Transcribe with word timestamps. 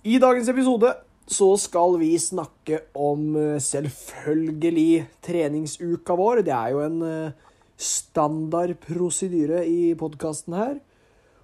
I 0.00 0.14
dagens 0.16 0.48
episode 0.48 0.94
så 1.28 1.46
skal 1.60 1.98
vi 2.00 2.14
snakke 2.16 2.78
om 2.96 3.34
eh, 3.36 3.58
selvfølgelig 3.60 5.02
treningsuka 5.20 6.14
vår. 6.16 6.40
Det 6.46 6.54
er 6.56 6.70
jo 6.72 6.78
en 6.86 7.02
eh, 7.04 7.34
standard 7.76 8.78
prosedyre 8.80 9.60
i 9.68 9.92
podkasten 10.00 10.56
her. 10.56 10.78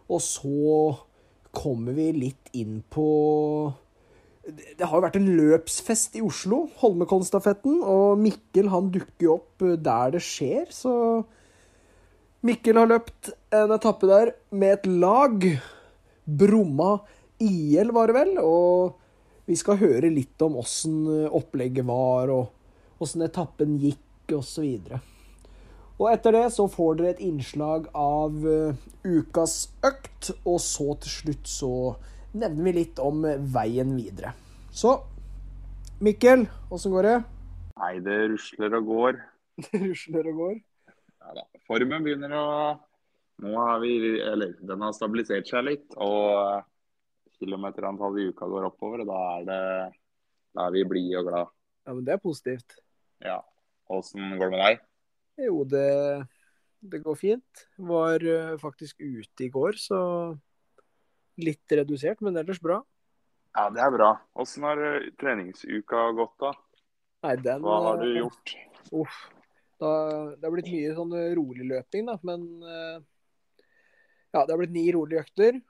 Og 0.09 0.23
så 0.25 0.71
kommer 1.53 1.99
vi 1.99 2.07
litt 2.17 2.49
inn 2.57 2.81
på 2.81 3.11
det 4.47 4.87
har 4.87 4.95
jo 4.95 5.05
vært 5.05 5.19
en 5.19 5.29
løpsfest 5.37 6.17
i 6.17 6.23
Oslo, 6.23 6.69
Holmenkollstafetten, 6.81 7.81
og 7.83 8.21
Mikkel 8.23 8.71
han 8.71 8.93
dukker 8.95 9.27
jo 9.27 9.33
opp 9.41 9.65
der 9.83 10.13
det 10.15 10.23
skjer, 10.23 10.69
så 10.71 10.93
Mikkel 12.47 12.79
har 12.79 12.89
løpt 12.93 13.33
en 13.59 13.75
etappe 13.75 14.07
der 14.07 14.31
med 14.55 14.77
et 14.79 14.87
lag. 14.87 15.49
Bromma 16.27 17.01
IL, 17.43 17.93
var 17.95 18.11
det 18.11 18.17
vel, 18.17 18.33
og 18.43 18.97
vi 19.47 19.57
skal 19.59 19.81
høre 19.81 20.11
litt 20.13 20.41
om 20.43 20.59
åssen 20.61 21.05
opplegget 21.29 21.87
var, 21.87 22.33
og 22.33 23.03
åssen 23.03 23.25
etappen 23.27 23.77
gikk, 23.83 24.03
osv. 24.35 24.65
Og, 24.91 24.97
og 26.01 26.09
etter 26.11 26.35
det 26.35 26.47
så 26.57 26.67
får 26.67 26.97
dere 26.99 27.13
et 27.15 27.23
innslag 27.23 27.87
av 27.95 28.35
ukas 29.07 29.59
økt, 29.87 30.33
og 30.43 30.59
så 30.65 30.97
til 31.05 31.15
slutt 31.21 31.51
så 31.51 31.75
nevner 32.37 32.67
vi 32.67 32.75
litt 32.81 32.99
om 33.01 33.23
veien 33.55 33.95
videre. 33.97 34.35
Så 34.75 34.99
Mikkel, 36.05 36.45
åssen 36.69 36.93
går 36.93 37.07
det? 37.09 37.17
Nei, 37.81 37.95
det 38.05 38.17
rusler 38.33 38.75
og 38.77 38.91
går. 38.91 39.21
Det 39.65 39.79
rusler 39.81 40.27
og 40.29 40.41
går? 40.43 40.57
Ja 41.25 41.31
da. 41.39 41.45
Formen 41.65 42.05
begynner 42.05 42.35
å 42.37 42.49
Nå 43.41 43.53
har 43.57 43.81
vi 43.81 43.95
Eller 44.21 44.53
den 44.65 44.85
har 44.85 44.93
stabilisert 44.97 45.49
seg 45.49 45.65
litt. 45.65 45.97
Og 45.97 46.61
kilometerantallet 47.43 48.23
i 48.23 48.31
uka 48.33 48.49
går 48.51 48.69
oppover, 48.71 49.03
og 49.05 49.11
da 49.11 49.21
er 49.37 49.47
det 49.51 49.61
Da 50.57 50.67
er 50.67 50.73
vi 50.73 50.87
blide 50.89 51.19
og 51.21 51.27
glad. 51.29 51.53
Ja, 51.85 51.93
men 51.93 52.05
det 52.07 52.15
er 52.15 52.23
positivt. 52.23 52.79
Ja. 53.21 53.43
Åssen 53.93 54.39
går 54.39 54.49
det 54.49 54.55
med 54.55 54.63
deg? 54.65 54.79
Jo, 55.45 55.59
det, 55.69 55.89
det 56.81 57.03
går 57.05 57.19
fint. 57.21 57.67
Var 57.77 58.25
faktisk 58.63 59.03
ute 59.05 59.45
i 59.45 59.51
går, 59.53 59.77
så 59.77 59.99
litt 61.37 61.77
redusert, 61.77 62.25
men 62.25 62.41
ellers 62.41 62.63
bra. 62.65 62.81
Ja, 63.53 63.69
det 63.71 63.85
er 63.85 63.93
bra. 63.93 64.11
Åssen 64.33 64.65
har 64.65 64.81
treningsuka 65.21 66.09
gått, 66.17 66.35
da? 66.41 66.55
Nei, 67.27 67.37
den, 67.45 67.63
Hva 67.69 67.77
har 67.91 68.01
du 68.01 68.09
gjort? 68.17 68.57
Uff. 68.97 69.21
Da, 69.77 69.93
det 70.33 70.49
har 70.49 70.57
blitt 70.57 70.73
mye 70.73 70.97
sånn 70.97 71.13
rolig 71.37 71.69
løping, 71.69 72.09
da. 72.09 72.17
Men 72.25 72.49
ja, 72.65 74.41
det 74.41 74.51
har 74.51 74.61
blitt 74.61 74.75
ni 74.75 74.89
rolige 74.97 75.21
økter. 75.25 75.61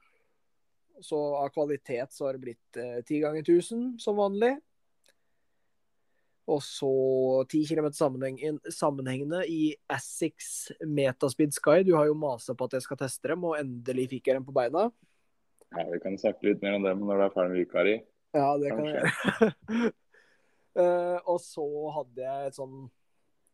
Så 1.05 1.19
av 1.37 1.51
kvalitet 1.53 2.15
så 2.15 2.29
har 2.29 2.37
det 2.37 2.45
blitt 2.47 2.79
ti 3.09 3.19
ganger 3.21 3.45
1000 3.45 3.97
som 4.01 4.17
vanlig. 4.17 4.55
Og 6.47 6.63
så 6.63 6.91
10 7.51 7.67
km 7.67 7.89
sammenheng, 7.93 8.59
sammenhengende 8.71 9.43
i 9.51 9.75
Assix 9.91 10.71
Metaspeed 10.87 11.55
Sky. 11.57 11.83
Du 11.83 11.97
har 11.97 12.07
jo 12.07 12.15
masa 12.15 12.55
på 12.55 12.69
at 12.69 12.77
jeg 12.77 12.85
skal 12.87 13.01
teste 13.01 13.33
dem, 13.33 13.43
og 13.49 13.59
endelig 13.59 14.07
fikk 14.15 14.31
jeg 14.31 14.39
dem 14.39 14.47
på 14.47 14.55
beina. 14.55 14.87
Ja, 15.75 15.89
Vi 15.91 15.99
kan 16.05 16.19
snakke 16.19 16.47
litt 16.47 16.63
mer 16.63 16.79
om 16.79 16.87
dem 16.87 17.03
når 17.03 17.19
det 17.19 17.27
er 17.27 17.35
ferdig 17.35 17.51
med 17.51 17.63
vikari. 17.65 17.97
Ja, 18.37 18.47
det 18.63 18.71
kan 18.71 18.87
jeg 18.87 18.95
gjøre. 18.95 19.51
uh, 20.79 21.19
og 21.33 21.43
så 21.43 21.67
hadde 21.99 22.23
jeg 22.29 22.51
et 22.51 22.59
sånn 22.59 22.79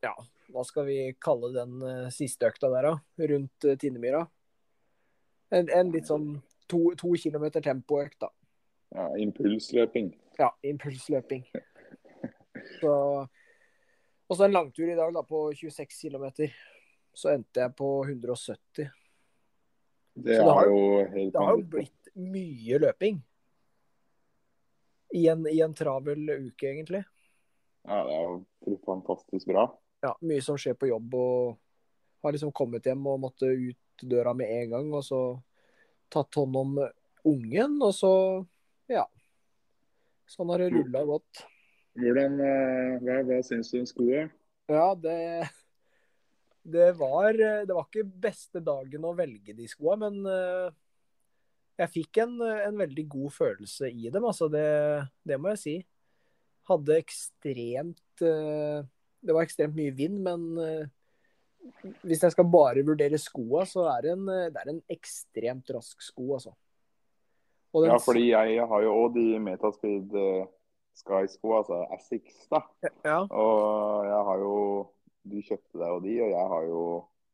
Ja, 0.03 0.13
hva 0.53 0.65
skal 0.67 0.89
vi 0.89 0.99
kalle 1.23 1.53
den 1.55 1.77
uh, 1.81 2.13
siste 2.13 2.51
økta 2.51 2.69
der, 2.75 2.91
da? 2.91 3.27
Rundt 3.33 3.69
uh, 3.71 3.77
Tinnemyra. 3.81 4.27
En, 5.53 5.69
en, 5.69 5.93
litt 5.95 6.11
sånn 6.11 6.35
to, 6.73 6.81
to 6.99 7.13
kilometer 7.21 7.65
tempoøkt, 7.65 8.19
da. 8.25 8.33
Ja, 8.93 9.07
impulsløping. 9.21 10.13
Ja, 10.39 10.51
impulsløping. 10.63 11.47
Så 12.81 12.95
Og 14.29 14.37
så 14.37 14.45
en 14.45 14.55
langtur 14.55 14.89
i 14.89 14.97
dag, 14.97 15.13
da, 15.13 15.23
på 15.29 15.53
26 15.53 16.09
km. 16.09 16.47
Så 17.13 17.35
endte 17.35 17.61
jeg 17.61 17.75
på 17.77 17.89
170. 18.07 18.89
Det, 20.15 20.25
det 20.25 20.39
har, 20.41 20.69
jo 20.69 21.05
helt 21.09 21.33
Det 21.33 21.41
har 21.41 21.57
jo 21.57 21.67
blitt 21.75 22.13
mye 22.17 22.79
løping. 22.81 23.21
I 25.13 25.27
en, 25.29 25.45
I 25.49 25.61
en, 25.61 25.75
travel 25.77 26.31
uke, 26.31 26.71
egentlig. 26.71 27.03
Ja, 27.85 28.01
det 28.09 28.17
er 28.17 28.25
jo 28.73 28.79
fantastisk 28.87 29.51
bra. 29.53 29.67
Ja, 30.05 30.15
mye 30.25 30.41
som 30.45 30.57
skjer 30.61 30.79
på 30.81 30.89
jobb. 30.89 31.15
Og 31.21 32.25
har 32.25 32.33
liksom 32.33 32.53
kommet 32.57 32.89
hjem 32.89 33.05
og 33.11 33.21
måtte 33.27 33.51
ut 33.53 34.07
døra 34.09 34.33
med 34.37 34.49
en 34.49 34.77
gang. 34.77 34.93
Og 34.97 35.05
så 35.05 35.21
tatt 36.13 36.39
hånd 36.39 36.59
om 36.61 36.77
ungen, 37.29 37.79
og 37.83 37.95
så 37.97 38.13
ja. 38.91 39.07
Sånn 40.29 40.53
har 40.53 40.63
det 40.63 40.71
rulla 40.75 41.03
godt. 41.09 41.43
Hvordan, 41.99 42.39
hva, 43.05 43.19
hva 43.29 43.41
syns 43.45 43.73
du 43.73 43.81
om 43.83 43.89
skoene? 43.89 44.31
Ja, 44.73 44.93
det 44.97 45.19
det 46.63 46.93
var, 46.95 47.35
det 47.35 47.75
var 47.75 47.89
ikke 47.89 48.07
beste 48.23 48.61
dagen 48.63 49.03
å 49.03 49.17
velge 49.19 49.55
de 49.57 49.67
skoa, 49.67 49.97
men 49.99 50.21
jeg 51.81 51.91
fikk 51.91 52.21
en, 52.23 52.37
en, 52.39 52.77
veldig 52.79 53.05
god 53.11 53.35
følelse 53.35 53.91
i 53.91 54.11
dem. 54.13 54.25
Altså 54.29 54.47
det, 54.53 54.69
det, 55.27 55.41
må 55.43 55.51
jeg 55.53 55.63
si. 55.63 55.75
Hadde 56.71 57.01
ekstremt 57.03 58.23
Det 58.23 59.35
var 59.35 59.43
ekstremt 59.43 59.75
mye 59.75 59.95
vind, 59.99 60.21
men 60.23 60.45
hvis 62.03 62.23
jeg 62.23 62.35
skal 62.35 62.49
bare 62.51 62.85
vurdere 62.87 63.21
skoa, 63.21 63.65
så 63.69 63.87
er 63.97 64.07
det 64.07 64.17
en, 64.17 64.27
det 64.27 64.63
er 64.63 64.73
en 64.73 64.83
ekstremt 64.93 65.71
rask 65.75 66.03
sko, 66.03 66.35
altså. 66.39 66.55
Den, 67.73 67.89
ja, 67.89 67.97
fordi 68.05 68.27
jeg 68.29 68.65
har 68.69 68.83
jo 68.85 68.91
òg 68.93 69.15
de 69.15 69.39
Metaspeed 69.41 70.17
Sky-skoa, 71.01 71.63
altså 71.63 71.79
Assix, 71.95 72.43
da. 72.53 72.61
Ja. 73.07 73.23
Og 73.25 74.05
jeg 74.05 74.27
har 74.29 74.43
jo 74.43 74.57
du 75.23 75.39
kjøpte 75.39 75.79
deg 75.79 75.89
jo 75.89 76.03
de, 76.03 76.15
og 76.25 76.31
jeg 76.33 76.51
har 76.53 76.69
jo 76.69 76.83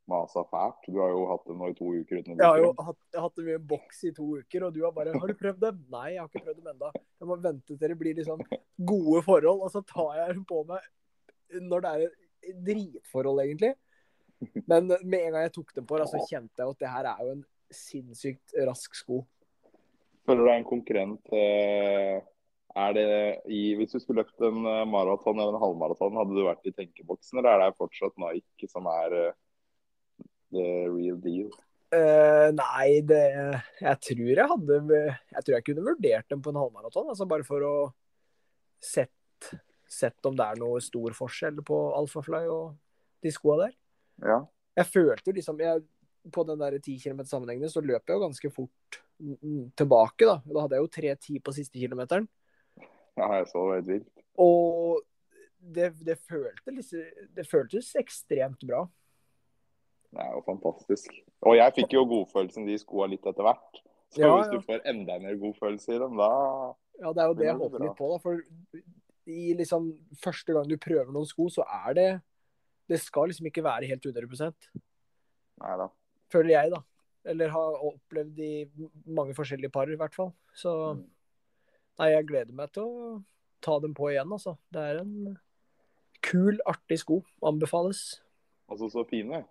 masa 0.09 0.45
fælt. 0.49 0.87
Du 0.89 1.01
har 1.03 1.13
jo 1.13 1.25
hatt 1.29 1.49
dem 1.49 1.59
nå 1.61 1.71
i 1.71 1.77
to 1.77 1.89
uker 1.93 2.21
uten 2.21 2.35
å 2.35 2.37
bruke 2.37 2.37
dem. 2.37 2.45
Jeg 2.45 2.53
har 2.53 2.63
jo 2.63 2.87
hatt, 2.89 3.01
hatt 3.25 3.41
dem 3.41 3.51
i 3.51 3.57
en 3.57 3.67
boks 3.73 4.05
i 4.09 4.13
to 4.17 4.29
uker, 4.41 4.67
og 4.67 4.77
du 4.77 4.81
har 4.85 4.95
bare 4.97 5.13
'Har 5.13 5.29
du 5.29 5.35
prøvd 5.35 5.61
dem?' 5.65 5.85
Nei, 5.91 6.09
jeg 6.13 6.21
har 6.21 6.29
ikke 6.29 6.45
prøvd 6.47 6.61
dem 6.63 6.71
ennå. 6.73 6.93
Jeg 7.21 7.29
må 7.29 7.37
vente 7.37 7.77
til 7.77 7.89
det 7.89 7.99
blir 7.99 8.15
liksom 8.15 8.41
gode 8.93 9.23
forhold, 9.25 9.61
og 9.61 9.71
så 9.71 9.85
tar 9.85 10.17
jeg 10.17 10.35
dem 10.35 10.45
på 10.45 10.65
meg 10.69 10.81
når 11.49 11.81
det 11.81 11.91
er 11.97 12.09
dritforhold, 12.65 13.41
egentlig. 13.41 13.75
Men 14.71 14.89
med 14.89 15.19
en 15.19 15.35
gang 15.35 15.47
jeg 15.49 15.55
tok 15.57 15.75
dem 15.77 15.87
på, 15.89 15.99
så 16.07 16.23
kjente 16.29 16.63
jeg 16.63 16.75
at 16.75 16.83
det 16.83 16.93
her 16.95 17.11
er 17.11 17.23
jo 17.27 17.37
en 17.37 17.45
sinnssykt 17.75 18.57
rask 18.69 18.95
sko. 18.97 19.23
Føler 20.29 20.45
du 20.45 20.49
deg 20.51 20.61
en 20.61 20.69
konkurrent 20.69 21.33
er 22.79 22.95
det 22.95 23.07
i, 23.51 23.75
Hvis 23.79 23.95
du 23.95 24.01
skulle 24.01 24.23
løpt 24.23 24.45
en 24.45 24.61
maraton 24.91 25.39
eller 25.39 25.57
en 25.57 25.63
halvmaraton, 25.63 26.19
hadde 26.21 26.37
du 26.37 26.45
vært 26.47 26.69
i 26.69 26.75
tenkeboksen, 26.77 27.41
eller 27.41 27.55
er 27.55 27.65
det 27.65 27.79
fortsatt 27.81 28.19
Nike 28.23 28.69
som 28.71 28.87
er 28.93 29.17
uh, 29.17 29.33
the 30.55 30.67
real 30.93 31.19
deal? 31.23 31.49
Uh, 31.89 32.53
nei, 32.53 33.01
det 33.09 33.23
Jeg 33.81 33.97
tror 34.05 34.35
jeg 34.35 34.51
hadde 34.51 34.99
Jeg 35.01 35.45
tror 35.45 35.55
jeg 35.57 35.65
kunne 35.71 35.87
vurdert 35.87 36.29
dem 36.29 36.45
på 36.45 36.53
en 36.53 36.61
halvmaraton. 36.61 37.09
Altså 37.09 37.29
bare 37.29 37.47
for 37.49 37.65
å 37.65 37.75
sett, 38.79 39.53
sett 39.89 40.29
om 40.29 40.37
det 40.39 40.45
er 40.45 40.61
noe 40.61 40.83
stor 40.85 41.17
forskjell 41.17 41.63
på 41.67 41.79
Alphafly 41.99 42.45
og 42.53 42.77
de 43.25 43.33
skoa 43.35 43.65
der. 43.65 43.73
Ja. 44.25 44.43
Jeg 44.79 44.87
følte 44.87 45.31
jo 45.31 45.35
liksom 45.37 45.61
jeg, 45.63 45.83
På 46.35 46.45
den 46.45 46.61
der 46.61 46.79
10 46.79 46.99
km 47.03 47.23
sammenhengende 47.25 47.71
så 47.73 47.81
løp 47.81 48.03
jeg 48.09 48.19
jo 48.19 48.25
ganske 48.27 48.51
fort 48.53 48.99
tilbake, 49.79 50.27
da. 50.27 50.39
Da 50.45 50.65
hadde 50.65 50.77
jeg 50.77 50.85
jo 50.85 50.91
3.10 51.17 51.43
på 51.43 51.55
siste 51.57 51.79
kilometeren. 51.79 52.29
Ja, 53.19 53.31
jeg 53.39 53.49
så 53.51 53.65
det 53.71 53.79
helt 53.79 53.89
vilt. 53.89 54.25
Og 54.39 55.01
det, 55.59 55.89
det, 56.07 56.19
føltes, 56.29 56.93
det 57.35 57.47
føltes 57.49 57.91
ekstremt 57.99 58.63
bra. 58.69 58.85
Det 60.15 60.23
er 60.23 60.37
jo 60.37 60.45
fantastisk. 60.47 61.17
Og 61.47 61.59
jeg 61.59 61.75
fikk 61.81 61.97
jo 61.97 62.05
godfølelsen 62.09 62.69
de 62.69 62.79
skoa 62.81 63.09
litt 63.11 63.27
etter 63.27 63.47
hvert. 63.47 63.83
Så 64.15 64.23
ja, 64.23 64.31
hvis 64.39 64.53
du 64.53 64.63
får 64.65 64.87
enda 64.89 65.19
mer 65.21 65.37
godfølelse 65.41 65.97
i 65.97 66.01
dem, 66.01 66.17
da 66.17 66.31
Ja, 66.99 67.13
det 67.13 67.23
er 67.23 67.27
jo 67.29 67.37
det 67.37 67.49
jeg 67.49 67.59
håper 67.61 67.85
litt 67.85 67.99
på, 67.99 68.09
da. 68.15 68.21
For 68.23 68.79
i 69.29 69.53
liksom 69.59 69.91
første 70.23 70.55
gang 70.57 70.71
du 70.71 70.79
prøver 70.81 71.11
noen 71.13 71.29
sko, 71.29 71.51
så 71.53 71.67
er 71.85 71.99
det 71.99 72.09
Det 72.89 73.01
skal 73.03 73.31
liksom 73.31 73.49
ikke 73.51 73.65
være 73.65 73.89
helt 73.91 74.07
100 74.07 74.53
Nei 75.59 75.75
da. 75.81 75.89
Føler 76.33 76.55
jeg, 76.55 76.73
da. 76.73 76.83
Eller 77.29 77.53
har 77.53 77.83
opplevd 77.85 78.39
i 78.41 78.53
mange 79.05 79.35
forskjellige 79.37 79.73
par, 79.75 79.91
i 79.91 79.99
hvert 79.99 80.15
fall. 80.15 80.33
Så 80.57 80.73
mm. 80.97 81.03
Nei, 81.99 82.13
jeg 82.13 82.29
gleder 82.29 82.55
meg 82.55 82.71
til 82.71 82.87
å 82.87 83.13
ta 83.65 83.75
dem 83.83 83.95
på 83.97 84.13
igjen, 84.13 84.31
altså. 84.31 84.55
Det 84.71 84.83
er 84.87 85.01
en 85.03 85.35
kul, 86.23 86.61
artig 86.71 87.01
sko. 87.03 87.21
Anbefales. 87.43 88.21
Altså 88.71 88.91
så 88.93 89.03
fine. 89.09 89.43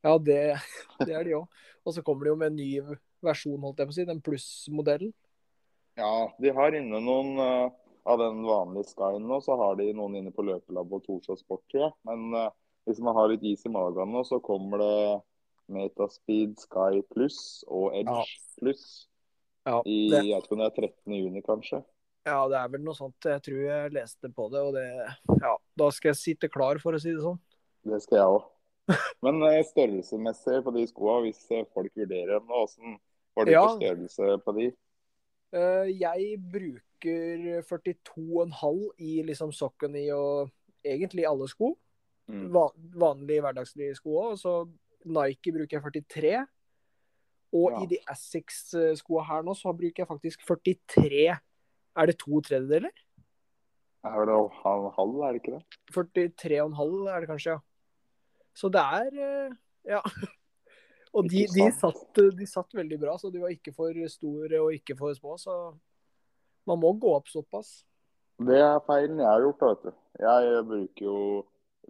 Ja, 0.00 0.14
det, 0.16 0.38
det 1.04 1.12
er 1.12 1.26
de 1.26 1.36
òg. 1.42 1.60
Og 1.84 1.96
så 1.96 2.04
kommer 2.06 2.24
de 2.24 2.32
jo 2.32 2.38
med 2.40 2.54
en 2.54 2.56
ny 2.60 2.70
versjon, 3.24 3.60
holdt 3.60 3.82
jeg 3.82 3.90
på 3.90 3.94
å 3.94 3.98
si. 3.98 4.08
Den 4.08 4.24
pluss-modellen. 4.24 5.12
Ja, 6.00 6.30
de 6.40 6.54
har 6.56 6.76
inne 6.78 7.02
noen 7.04 7.34
uh, 7.36 7.68
av 8.08 8.20
den 8.22 8.40
vanlige 8.46 8.94
Skyen 8.94 9.26
nå, 9.28 9.40
så 9.44 9.56
har 9.60 9.76
de 9.80 9.90
noen 9.96 10.16
inne 10.20 10.32
på 10.32 10.44
løpelab 10.46 10.92
og 10.96 11.04
Torshov 11.04 11.40
Sport, 11.40 11.66
tror 11.68 11.88
jeg. 11.88 11.92
Men 12.08 12.36
eh, 12.38 12.52
hvis 12.90 13.00
man 13.06 13.14
har 13.16 13.30
litt 13.30 13.44
is 13.46 13.62
i 13.66 13.70
magen 13.72 14.10
nå, 14.12 14.24
så 14.26 14.40
kommer 14.42 14.82
det 14.82 15.22
Metaspeed 15.70 16.58
Sky 16.58 17.00
pluss 17.14 17.62
og 17.70 17.94
Edge 17.94 18.10
Ja. 18.10 18.24
pluss 18.60 18.84
Ja, 19.68 19.80
i 19.86 20.08
det, 20.10 20.24
jeg 20.26 20.42
tror 20.46 20.58
det 20.58 20.66
er 20.66 20.76
13. 20.88 21.14
juni, 21.14 21.42
kanskje. 21.46 21.82
ja, 22.26 22.38
det 22.48 22.56
er 22.58 22.68
vel 22.72 22.80
noe 22.84 22.94
sånt. 22.96 23.16
Jeg 23.24 23.42
tror 23.44 23.60
jeg 23.66 23.92
leste 23.92 24.30
på 24.34 24.48
det, 24.52 24.60
og 24.60 24.74
det 24.74 24.86
Ja, 25.42 25.54
da 25.76 25.90
skal 25.94 26.10
jeg 26.14 26.16
sitte 26.20 26.48
klar, 26.50 26.78
for 26.82 26.92
å 26.96 27.00
si 27.00 27.12
det 27.12 27.22
sånn. 27.22 27.38
Det 27.84 28.00
skal 28.02 28.18
jeg 28.18 28.26
òg. 28.26 28.48
Men 29.22 29.42
eh, 29.46 29.62
størrelsesmessig 29.68 30.64
på 30.64 30.72
de 30.74 30.86
skoa, 30.90 31.20
hvis 31.22 31.44
eh, 31.54 31.64
folk 31.72 31.92
vurderer 31.94 32.38
dem 32.40 32.48
nå, 32.50 32.64
åssen 32.66 32.96
var 33.36 33.44
det 33.46 33.52
Ja. 33.54 33.66
for 33.68 33.78
størrelse 33.78 34.42
på 34.44 34.54
de? 34.58 34.66
Eh, 35.52 35.86
Jeg 36.00 36.40
bruker 36.50 37.62
42,5 37.68 38.90
i 38.98 39.22
liksom 39.28 39.52
sokken 39.54 39.94
i 39.96 40.08
og 40.10 40.50
egentlig 40.84 41.24
alle 41.28 41.46
sko. 41.48 41.76
Mm. 42.30 42.48
Vanlige 43.00 43.42
hverdagslige 43.44 43.96
sko 43.98 44.16
òg. 44.22 44.38
Så 44.38 44.54
Nike 45.04 45.52
bruker 45.54 45.78
jeg 45.78 45.82
43. 46.06 46.46
Og 47.52 47.72
Ja. 47.72 47.82
i 47.82 47.86
de 47.90 47.98
Assex-skoa 48.06 49.24
her 49.26 49.42
nå, 49.42 49.54
så 49.58 49.72
bruker 49.74 50.04
jeg 50.04 50.06
faktisk 50.08 50.44
43. 50.46 51.40
Er 51.96 52.06
det 52.06 52.18
to 52.18 52.40
tredjedeler? 52.40 52.92
Er 54.04 54.16
vel 54.16 54.30
det 54.30 54.52
halv, 54.62 54.92
halv, 54.96 55.16
er 55.26 55.32
det 55.32 55.42
ikke 55.42 55.56
det? 55.58 55.64
43,5 55.92 57.08
er 57.10 57.20
det 57.20 57.28
kanskje, 57.28 57.50
ja. 57.56 57.58
Så 58.54 58.70
det 58.70 58.80
er 58.80 59.10
eh, 59.18 59.56
Ja. 59.90 60.00
Og 61.12 61.26
de, 61.26 61.42
de, 61.50 61.64
satt, 61.74 62.14
de 62.14 62.46
satt 62.46 62.70
veldig 62.72 63.00
bra, 63.00 63.16
så 63.18 63.32
de 63.32 63.40
var 63.42 63.50
ikke 63.50 63.72
for 63.74 63.90
store 64.06 64.60
og 64.62 64.72
ikke 64.72 64.94
for 64.96 65.12
små. 65.12 65.34
Så 65.42 65.74
man 66.66 66.78
må 66.78 66.92
gå 67.02 67.10
opp 67.16 67.26
såpass. 67.26 67.80
Det 68.38 68.60
er 68.62 68.78
feilen 68.86 69.18
jeg 69.18 69.26
har 69.26 69.42
gjort, 69.42 69.64
vet 69.66 69.82
du. 69.88 69.96
Jeg 70.22 70.60
bruker 70.68 71.04
jo 71.04 71.16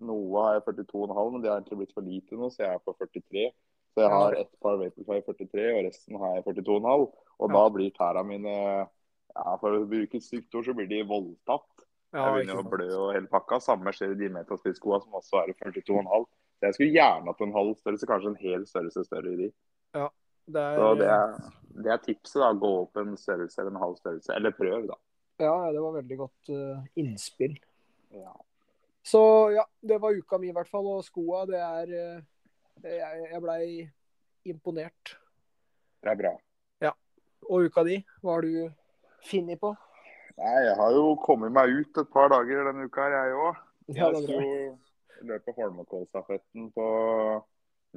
Noe 0.00 0.44
har 0.44 0.54
jeg 0.56 0.64
42,5, 0.69 1.32
men 1.32 1.42
det 1.42 1.50
har 1.50 1.58
egentlig 1.60 1.78
blitt 1.82 1.96
for 1.96 2.06
lite 2.06 2.38
nå, 2.38 2.48
så 2.52 2.64
jeg 2.64 2.78
er 2.78 2.84
på 2.84 2.94
43. 2.98 3.50
Så 3.90 4.04
jeg 4.04 4.10
har 4.14 4.37
ett 4.38 4.52
par 4.62 4.78
Vaporfly 4.78 5.20
43, 5.26 5.66
og 5.75 5.84
resten 5.88 6.19
har 6.22 6.37
jeg 6.37 6.44
42,5. 6.46 7.06
Og 7.40 7.50
Ja. 7.50 7.54
da 7.56 7.69
blir 7.75 7.90
tæra 7.90 8.22
mine 8.25 8.88
ja, 9.31 9.56
For 9.60 9.70
å 9.70 9.87
bruke 9.87 10.16
et 10.16 10.25
stygt 10.26 10.54
ord, 10.54 10.64
så 10.64 10.75
blir 10.75 10.88
de 10.88 11.02
voldtatt. 11.06 11.87
Ja, 12.12 12.25
jeg 12.26 12.46
begynner 12.46 12.62
å 12.62 12.70
blø 12.70 12.88
og 12.98 13.12
hele 13.14 13.28
pakka. 13.31 13.60
Samme 13.62 13.92
skjer 13.94 14.12
i 14.12 14.19
de 14.19 14.28
Metaspid-skoa, 14.34 14.98
som 15.02 15.12
også 15.14 15.44
er 15.44 15.52
i 15.52 15.54
42,5. 15.54 16.26
Så 16.58 16.66
jeg 16.66 16.75
skulle 16.75 16.96
gjerne 16.96 17.31
hatt 17.31 17.40
en 17.40 17.52
halv 17.54 17.76
størrelse, 17.78 18.08
kanskje 18.10 18.32
en 18.32 18.40
hel 18.42 18.66
størrelse 18.66 19.04
større 19.06 19.32
i 19.32 19.37
de. 19.37 19.52
Det 20.50 20.60
er, 20.60 20.76
Så 20.76 20.94
det 20.98 21.06
er, 21.06 21.37
det 21.84 21.92
er 21.94 22.02
tipset, 22.02 22.40
da. 22.42 22.50
Gå 22.52 22.70
opp 22.82 22.96
en 22.96 23.16
størrelse 23.16 23.60
eller 23.60 23.70
en 23.70 23.84
halv 23.84 23.96
størrelse. 24.00 24.34
Eller 24.34 24.50
prøv, 24.50 24.88
da. 24.90 24.98
Ja, 25.40 25.54
ja, 25.66 25.72
det 25.72 25.82
var 25.84 25.94
veldig 25.96 26.19
godt 26.19 26.50
uh, 26.50 26.82
innspill. 27.00 27.54
Ja. 28.12 28.34
Så 29.11 29.23
ja, 29.57 29.65
det 29.83 29.99
var 30.03 30.15
uka 30.15 30.39
mi 30.39 30.51
i 30.51 30.55
hvert 30.55 30.71
fall. 30.71 30.87
Og 30.87 31.05
skoa, 31.07 31.45
det 31.51 31.59
er 31.59 31.95
eh, 31.99 32.21
Jeg, 32.87 33.25
jeg 33.33 33.43
blei 33.45 33.65
imponert. 34.49 35.17
Det 36.01 36.12
er 36.15 36.19
bra. 36.21 36.31
Ja. 36.81 36.95
Og 37.51 37.67
uka 37.69 37.85
di, 37.85 37.99
hva 38.23 38.39
har 38.39 38.47
du 38.47 38.71
funnet 39.27 39.61
på? 39.61 39.75
Nei, 40.41 40.59
jeg 40.65 40.77
har 40.79 40.95
jo 40.97 41.11
kommet 41.21 41.53
meg 41.53 41.75
ut 41.75 41.99
et 42.01 42.12
par 42.15 42.31
dager 42.33 42.71
denne 42.71 42.87
uka, 42.89 43.05
her, 43.05 43.17
jeg 43.19 43.37
òg. 43.37 43.59
Jeg 43.91 44.23
sto 44.23 44.39
løpet 45.29 45.57
Holmenkollstafetten 45.59 46.71
på 46.73 46.87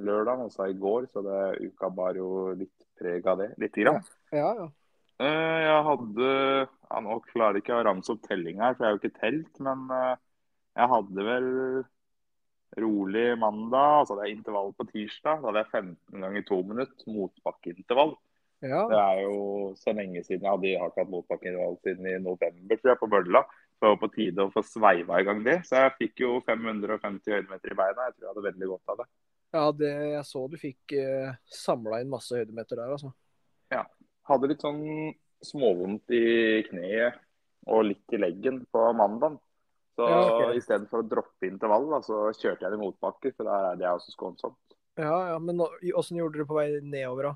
lørdag, 0.04 0.42
altså 0.44 0.66
i 0.68 0.76
går, 0.76 1.06
så 1.12 1.22
det 1.24 1.70
uka 1.70 1.88
bar 1.94 2.18
jo 2.18 2.50
litt 2.58 2.84
preg 2.98 3.24
av 3.30 3.40
det. 3.40 3.52
Lite 3.62 3.86
grann. 3.86 4.02
Ja, 4.34 4.50
ja. 4.58 4.68
Eh, 5.22 5.60
Jeg 5.64 5.82
hadde 5.86 6.28
ja, 6.34 7.00
Nå 7.06 7.20
klarer 7.30 7.56
jeg 7.56 7.62
ikke 7.62 7.76
å 7.78 7.84
ramse 7.86 8.10
opp 8.12 8.24
telling 8.26 8.58
her, 8.60 8.74
for 8.74 8.82
jeg 8.84 8.90
har 8.90 8.96
jo 8.98 9.00
ikke 9.00 9.20
telt, 9.22 9.60
men 9.62 9.86
eh, 9.94 10.16
jeg 10.74 10.90
hadde 10.90 11.26
vel 11.26 11.50
rolig 12.82 13.26
mandag, 13.38 14.00
altså 14.02 14.16
det 14.18 14.24
er 14.26 14.34
intervall 14.34 14.72
på 14.74 14.86
tirsdag. 14.90 15.42
Da 15.42 15.50
hadde 15.50 15.62
jeg 15.62 15.72
15 15.72 16.24
ganger 16.26 16.46
2 16.48 16.60
minutter 16.70 17.12
motbakkeintervall. 17.16 18.14
ja. 18.64 18.80
Det 18.90 18.98
er 18.98 19.20
jo 19.22 19.36
så 19.78 19.92
lenge 19.94 20.24
siden 20.24 20.46
jeg 20.46 20.50
hadde 20.50 20.70
jeg 20.70 20.80
har 20.80 20.90
ikke 20.90 21.04
hatt 21.04 21.12
motbakkeintervall 21.12 21.76
siden 21.84 22.08
i 22.10 22.16
november, 22.22 22.80
tror 22.80 22.92
jeg, 22.92 23.00
på 23.02 23.10
Bølla. 23.12 23.44
Så 23.74 23.86
det 23.86 23.92
var 23.92 24.00
på 24.02 24.12
tide 24.14 24.46
å 24.46 24.52
få 24.54 24.62
sveiva 24.66 25.20
i 25.20 25.26
gang 25.26 25.42
det. 25.46 25.60
Så 25.68 25.82
jeg 25.82 25.94
fikk 25.98 26.24
jo 26.24 26.38
550 26.46 27.36
høydemeter 27.36 27.74
i 27.74 27.78
beina. 27.78 28.08
Jeg 28.08 28.16
tror 28.16 28.26
jeg 28.26 28.32
hadde 28.32 28.48
veldig 28.48 28.70
godt 28.72 28.94
av 28.94 29.02
det. 29.02 29.08
ja 29.54 29.64
det, 29.78 29.92
jeg 30.14 30.24
så 30.30 30.46
du 30.50 30.56
fikk 30.58 30.96
eh, 30.98 31.36
samla 31.62 32.00
inn 32.02 32.10
masse 32.10 32.34
høydemeter 32.34 32.80
der, 32.80 32.94
altså. 32.96 33.12
Ja. 33.74 33.84
Hadde 34.24 34.48
litt 34.50 34.62
sånn 34.64 34.82
småvondt 35.44 36.14
i 36.16 36.64
kneet 36.70 37.20
og 37.68 37.84
litt 37.90 38.14
i 38.14 38.20
leggen 38.20 38.62
på 38.72 38.86
mandag. 38.96 39.36
Så 39.94 40.08
Ja, 40.10 40.20
okay. 40.26 40.56
istedenfor 40.58 41.04
å 41.04 41.08
droppe 41.08 41.46
intervall, 41.46 41.84
da, 41.92 42.00
så 42.02 42.24
kjørte 42.34 42.64
jeg 42.66 42.72
det 42.72 42.78
i 42.80 42.82
motbakker, 42.82 43.34
for 43.36 43.46
der 43.46 43.68
er 43.72 43.76
det 43.78 43.86
også 43.92 44.10
skånsomt. 44.16 44.58
Ja, 44.98 45.28
ja, 45.30 45.38
Men 45.38 45.58
åssen 45.94 46.18
gjorde 46.18 46.38
det 46.40 46.46
på 46.48 46.56
vei 46.58 46.80
nedover, 46.82 47.30
da? 47.30 47.34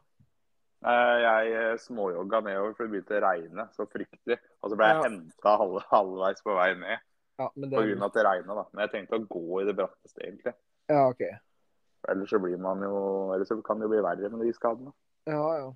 Eh, 0.91 1.19
Jeg 1.23 1.53
eh, 1.59 1.77
småjogga 1.83 2.41
nedover, 2.43 2.75
for 2.75 2.87
det 2.87 2.93
begynte 2.97 3.19
å 3.19 3.23
regne 3.23 3.69
så 3.75 3.87
fryktelig. 3.91 4.39
Og 4.63 4.71
så 4.71 4.77
ble 4.79 4.87
jeg 4.91 4.97
Ja. 4.97 5.03
henta 5.09 5.57
halv, 5.59 5.79
halvveis 5.91 6.43
på 6.43 6.55
vei 6.55 6.75
ned 6.75 6.99
Ja, 7.39 7.49
men 7.55 7.71
det, 7.71 8.03
at 8.03 8.13
det 8.15 8.25
regna. 8.27 8.55
da. 8.55 8.65
Men 8.73 8.89
jeg 8.89 8.91
tenkte 8.93 9.19
å 9.19 9.27
gå 9.29 9.63
i 9.63 9.65
det 9.65 9.77
bratteste, 9.77 10.19
egentlig. 10.23 10.55
ja 10.89 11.09
OK. 11.09 11.23
Ellers 12.09 12.31
så 12.31 12.39
blir 12.41 12.59
man 12.59 12.81
jo 12.81 13.33
Ellers 13.35 13.49
så 13.49 13.63
kan 13.63 13.79
det 13.79 13.87
jo 13.87 13.91
bli 13.95 14.03
verre 14.03 14.31
med 14.31 14.47
de 14.47 14.53
skadene. 14.53 14.93
Ja, 15.27 15.59
ja. 15.59 15.73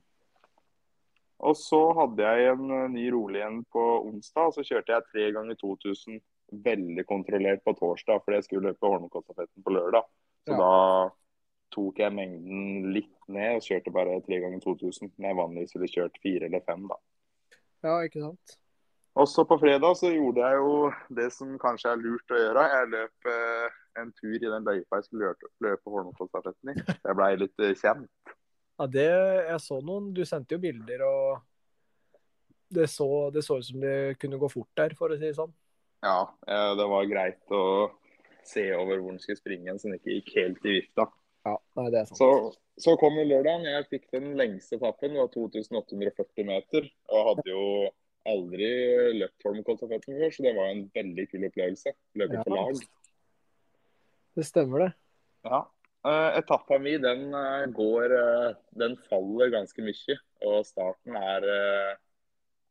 Og 1.42 1.56
så 1.58 1.92
hadde 1.94 2.22
jeg 2.22 2.52
en 2.52 2.70
eh, 2.70 2.88
ny 2.88 3.10
rolig 3.10 3.42
en 3.42 3.64
på 3.64 3.82
onsdag, 4.06 4.46
og 4.46 4.54
så 4.54 4.62
kjørte 4.66 4.94
jeg 4.94 5.02
tre 5.12 5.32
ganger 5.32 5.54
2000 5.58 6.20
veldig 6.52 7.04
kontrollert 7.08 7.62
på 7.64 7.74
torsdag, 7.78 8.22
fordi 8.24 8.38
jeg 8.40 8.44
skulle 8.48 8.70
løpe 8.70 8.86
Holmenkollstafetten 8.88 9.64
på 9.64 9.74
lørdag. 9.74 10.04
Så 10.46 10.52
Ja. 10.52 10.58
da 10.58 11.10
tok 11.72 11.98
jeg 11.98 12.12
mengden 12.12 12.92
litt 12.92 13.28
ned 13.28 13.56
og 13.56 13.62
kjørte 13.62 13.92
bare 13.92 14.20
tre 14.20 14.40
ganger 14.40 14.60
2000. 14.60 15.12
Når 15.18 15.28
jeg 15.28 15.36
vanligvis 15.36 15.74
ville 15.74 15.88
kjørt 15.94 16.18
fire 16.22 16.44
eller 16.44 16.60
fem, 16.66 16.88
da. 16.88 16.96
Ja, 17.82 17.94
ikke 18.04 18.20
sant? 18.20 18.58
Også 19.16 19.44
på 19.44 19.58
fredag 19.60 19.96
så 19.96 20.08
gjorde 20.08 20.40
jeg 20.40 20.56
jo 20.56 20.92
det 21.14 21.32
som 21.32 21.58
kanskje 21.60 21.92
er 21.92 22.00
lurt 22.00 22.32
å 22.32 22.38
gjøre. 22.40 22.62
Jeg 22.72 22.90
løp 22.94 23.28
eh, 23.28 23.70
en 24.00 24.12
tur 24.12 24.34
i 24.36 24.38
den 24.38 24.64
løypa 24.64 24.96
jeg 25.00 25.04
skulle 25.04 25.32
løpe, 25.32 25.50
løpe 25.60 25.90
Holmenkollstafetten 25.92 26.72
i. 26.72 26.76
Jeg 26.80 27.16
blei 27.18 27.36
litt 27.36 27.60
eh, 27.60 27.74
kjent. 27.76 28.32
Ja, 28.80 28.86
det 28.88 29.08
Jeg 29.48 29.60
så 29.60 29.80
noen 29.84 30.14
Du 30.16 30.24
sendte 30.24 30.56
jo 30.56 30.62
bilder, 30.62 31.04
og 31.04 31.42
det 32.72 32.88
så, 32.88 33.30
det 33.30 33.44
så 33.44 33.58
ut 33.60 33.66
som 33.66 33.80
det 33.82 34.16
kunne 34.18 34.38
gå 34.40 34.48
fort 34.48 34.70
der, 34.80 34.94
for 34.96 35.12
å 35.12 35.18
si 35.18 35.26
det 35.28 35.36
sånn. 35.36 35.52
Ja, 36.02 36.20
eh, 36.48 36.70
det 36.78 36.86
var 36.90 37.08
greit 37.10 37.54
å 37.54 37.64
se 38.46 38.64
over 38.74 38.98
hvor 38.98 39.14
den 39.14 39.20
skulle 39.22 39.38
springe, 39.38 39.74
så 39.78 39.88
den 39.88 39.98
ikke 40.00 40.16
gikk 40.18 40.32
helt 40.40 40.64
i 40.66 40.76
vifta. 40.80 41.06
Ja, 41.46 41.56
nei, 41.78 41.88
det 41.94 42.00
er 42.00 42.08
sant. 42.10 42.18
Så, 42.18 42.30
så 42.82 42.94
kom 42.98 43.16
jo 43.18 43.26
lørdagen. 43.26 43.66
Jeg 43.66 43.88
fikk 43.90 44.08
den 44.14 44.32
lengste 44.38 44.78
etappen. 44.78 45.14
Det 45.14 45.22
var 45.22 45.30
2840 45.34 46.46
meter. 46.46 46.88
Og 47.10 47.28
hadde 47.30 47.46
jo 47.50 47.64
aldri 48.30 48.68
løpt 49.18 49.46
Holmenkollstafetten 49.46 50.18
før, 50.20 50.34
så 50.34 50.44
det 50.46 50.52
var 50.58 50.70
en 50.70 50.84
veldig 50.94 51.24
kul 51.30 51.46
opplevelse. 51.48 51.94
Løpe 52.18 52.38
Ja. 52.38 52.44
på 52.46 52.54
lag. 52.54 52.82
Det 54.38 54.46
stemmer, 54.46 54.86
det. 54.86 54.92
Ja. 55.50 55.64
Uh, 56.02 56.34
etappa 56.38 56.80
mi, 56.82 56.96
den 56.98 57.28
eh, 57.30 57.66
går 57.70 58.10
eh, 58.16 58.54
Den 58.74 58.96
faller 59.06 59.52
ganske 59.54 59.84
mye. 59.86 60.16
Og 60.42 60.64
starten 60.66 61.14
er 61.18 61.46
eh, 61.46 61.92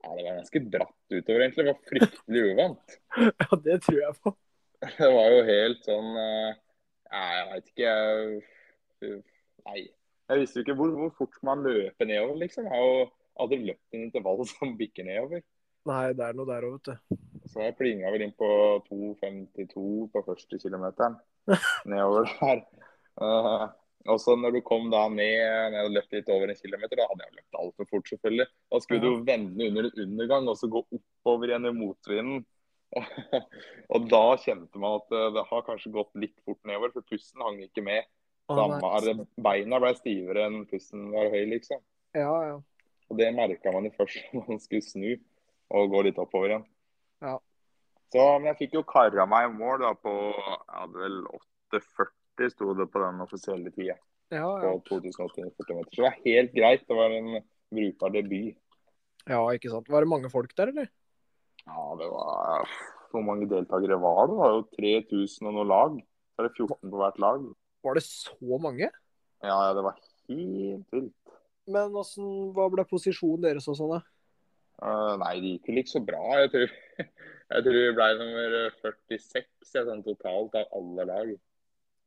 Ja, 0.02 0.16
det 0.18 0.26
var 0.26 0.40
ganske 0.40 0.62
bratt 0.74 1.14
utover, 1.14 1.44
egentlig. 1.44 1.66
Det 1.66 1.72
var 1.72 1.90
fryktelig 1.92 2.44
uvant. 2.52 3.00
Ja, 3.42 3.58
det 3.66 3.78
tror 3.86 4.00
jeg 4.02 4.18
på. 4.24 4.34
Det 4.82 5.10
var 5.14 5.28
jo 5.30 5.42
helt 5.46 5.84
sånn 5.86 6.16
eh, 6.18 6.54
ja, 7.12 7.24
Jeg 7.38 7.50
veit 7.52 7.68
ikke 7.70 7.92
Nei. 9.68 9.82
Jeg 10.32 10.40
visste 10.40 10.58
jo 10.58 10.64
ikke 10.66 10.78
hvor, 10.80 10.94
hvor 10.96 11.12
fort 11.18 11.42
man 11.46 11.62
løper 11.66 12.08
nedover, 12.08 12.38
liksom. 12.40 12.66
Jeg 12.66 12.74
har 12.74 12.86
jo 12.88 13.02
aldri 13.44 13.60
løpt 13.68 13.98
en 13.98 14.06
intervall 14.08 14.46
som 14.50 14.78
bikker 14.80 15.06
nedover. 15.06 15.44
Nei, 15.90 16.06
det 16.18 16.26
er 16.26 16.38
noe 16.38 16.48
der 16.50 16.66
òg, 16.68 16.78
vet 16.78 16.92
du. 17.12 17.20
Så 17.52 17.64
jeg 17.66 17.76
plinga 17.78 18.12
vel 18.14 18.24
inn 18.28 18.34
på 18.38 18.48
2,52 18.88 19.84
på 20.14 20.24
første 20.28 20.60
kilometeren 20.62 21.18
nedover 21.92 22.30
der. 22.40 23.72
Og 24.10 24.18
så 24.22 24.34
når 24.40 24.56
du 24.56 24.62
kom 24.66 24.88
da 24.90 25.04
ned, 25.10 25.36
når 25.44 25.76
jeg 25.76 25.82
hadde 25.84 25.94
løpt 25.98 26.16
litt 26.16 26.30
over 26.34 26.50
en 26.50 26.58
kilometer, 26.58 26.98
da 26.98 27.06
hadde 27.12 27.26
jeg 27.28 27.36
løpt 27.38 27.60
altfor 27.60 27.90
fort, 27.92 28.08
selvfølgelig. 28.10 28.48
Da 28.72 28.80
skulle 28.82 29.02
Ja. 29.02 29.10
du 29.12 29.24
vende 29.28 29.68
under 29.68 29.84
en 29.90 30.02
undergang 30.06 30.48
og 30.50 30.58
så 30.58 30.70
gå 30.72 30.82
oppover 30.98 31.52
igjen 31.52 31.68
i 31.70 31.74
motvinden. 31.76 32.46
og 33.94 34.08
da 34.12 34.24
kjente 34.42 34.80
man 34.82 34.98
at 35.00 35.14
eh, 35.16 35.30
det 35.38 35.44
har 35.48 35.62
kanskje 35.68 35.94
gått 35.94 36.12
litt 36.20 36.36
fort 36.44 36.60
nedover, 36.68 36.92
for 36.92 37.02
pusten 37.08 37.42
hang 37.46 37.62
ikke 37.64 37.84
med. 37.86 38.10
Samme, 38.52 39.28
beina 39.40 39.78
ble 39.80 39.94
stivere 39.96 40.48
enn 40.50 40.66
pusten 40.68 41.06
var 41.14 41.30
høy, 41.32 41.46
liksom. 41.54 41.80
Ja, 42.18 42.34
ja. 42.50 42.58
Og 43.12 43.18
det 43.20 43.30
merka 43.36 43.72
man 43.72 43.86
jo 43.88 43.94
først 43.96 44.18
når 44.36 44.50
man 44.50 44.60
skulle 44.60 44.84
snu. 44.84 45.12
og 45.72 45.88
gå 45.94 46.02
litt 46.04 46.18
oppover 46.20 46.50
igjen. 46.52 46.66
Ja. 47.24 47.38
Så, 48.12 48.20
men 48.42 48.50
jeg 48.50 48.58
fikk 48.66 48.74
jo 48.76 48.82
kara 48.84 49.24
meg 49.30 49.46
i 49.48 49.54
mål 49.56 49.80
da 49.86 49.94
på 49.96 50.12
jeg 50.12 50.58
hadde 50.68 51.00
vel 51.00 51.22
8,40 51.72 52.10
sto 52.52 52.74
det 52.78 52.88
på 52.92 53.02
den 53.04 53.22
offisielle 53.22 53.72
tida. 53.76 53.98
Ja, 54.32 54.48
På 54.62 54.70
ja. 54.70 54.76
2840 54.88 55.76
meter. 55.76 55.92
Så 55.92 56.00
det 56.00 56.06
var 56.08 56.18
helt 56.26 56.54
greit. 56.56 56.86
Det 56.88 56.96
var 56.96 57.12
en 57.12 57.42
brukbar 57.72 58.10
debut. 58.16 58.56
ja, 59.28 59.42
ikke 59.54 59.70
sant. 59.70 59.90
Var 59.92 60.02
det 60.02 60.10
mange 60.10 60.30
folk 60.32 60.56
der, 60.58 60.72
eller? 60.72 60.88
Ja, 61.68 61.84
det 62.00 62.08
var 62.10 62.70
Hvor 63.12 63.22
mange 63.28 63.46
deltakere 63.52 64.00
var 64.02 64.28
det? 64.28 64.32
Det 64.32 64.40
var 64.40 64.52
jo 64.56 64.62
3000 65.12 65.48
og 65.48 65.54
noe 65.54 65.68
lag. 65.68 65.98
Så 66.32 66.42
er 66.42 66.48
det 66.48 66.56
14 66.56 66.90
på 66.90 66.98
hvert 67.02 67.20
lag. 67.20 67.44
Var 67.84 67.94
det 68.00 68.04
så 68.08 68.58
mange? 68.62 68.88
Ja, 69.44 69.58
ja, 69.68 69.74
det 69.76 69.84
var 69.84 69.98
helt 70.30 70.88
vilt. 70.96 71.36
Men 71.68 71.96
åssen, 71.96 72.26
hva 72.56 72.70
ble 72.72 72.86
posisjonen 72.88 73.44
deres 73.44 73.68
og 73.68 73.76
sånn, 73.78 73.98
da? 73.98 74.02
Uh, 74.82 75.14
nei, 75.22 75.36
det 75.44 75.52
gikk 75.58 75.68
vel 75.70 75.82
ikke 75.84 75.92
så 75.94 76.02
bra. 76.08 76.22
Jeg 76.40 76.52
tror, 76.56 76.72
jeg 77.54 77.66
tror 77.68 77.78
vi 77.78 77.94
ble 78.00 78.08
nummer 78.22 78.56
46 78.80 79.36
jeg, 79.76 79.86
sånn 79.86 80.06
totalt 80.08 80.56
av 80.58 80.72
alle 80.80 81.06
lag. 81.12 81.34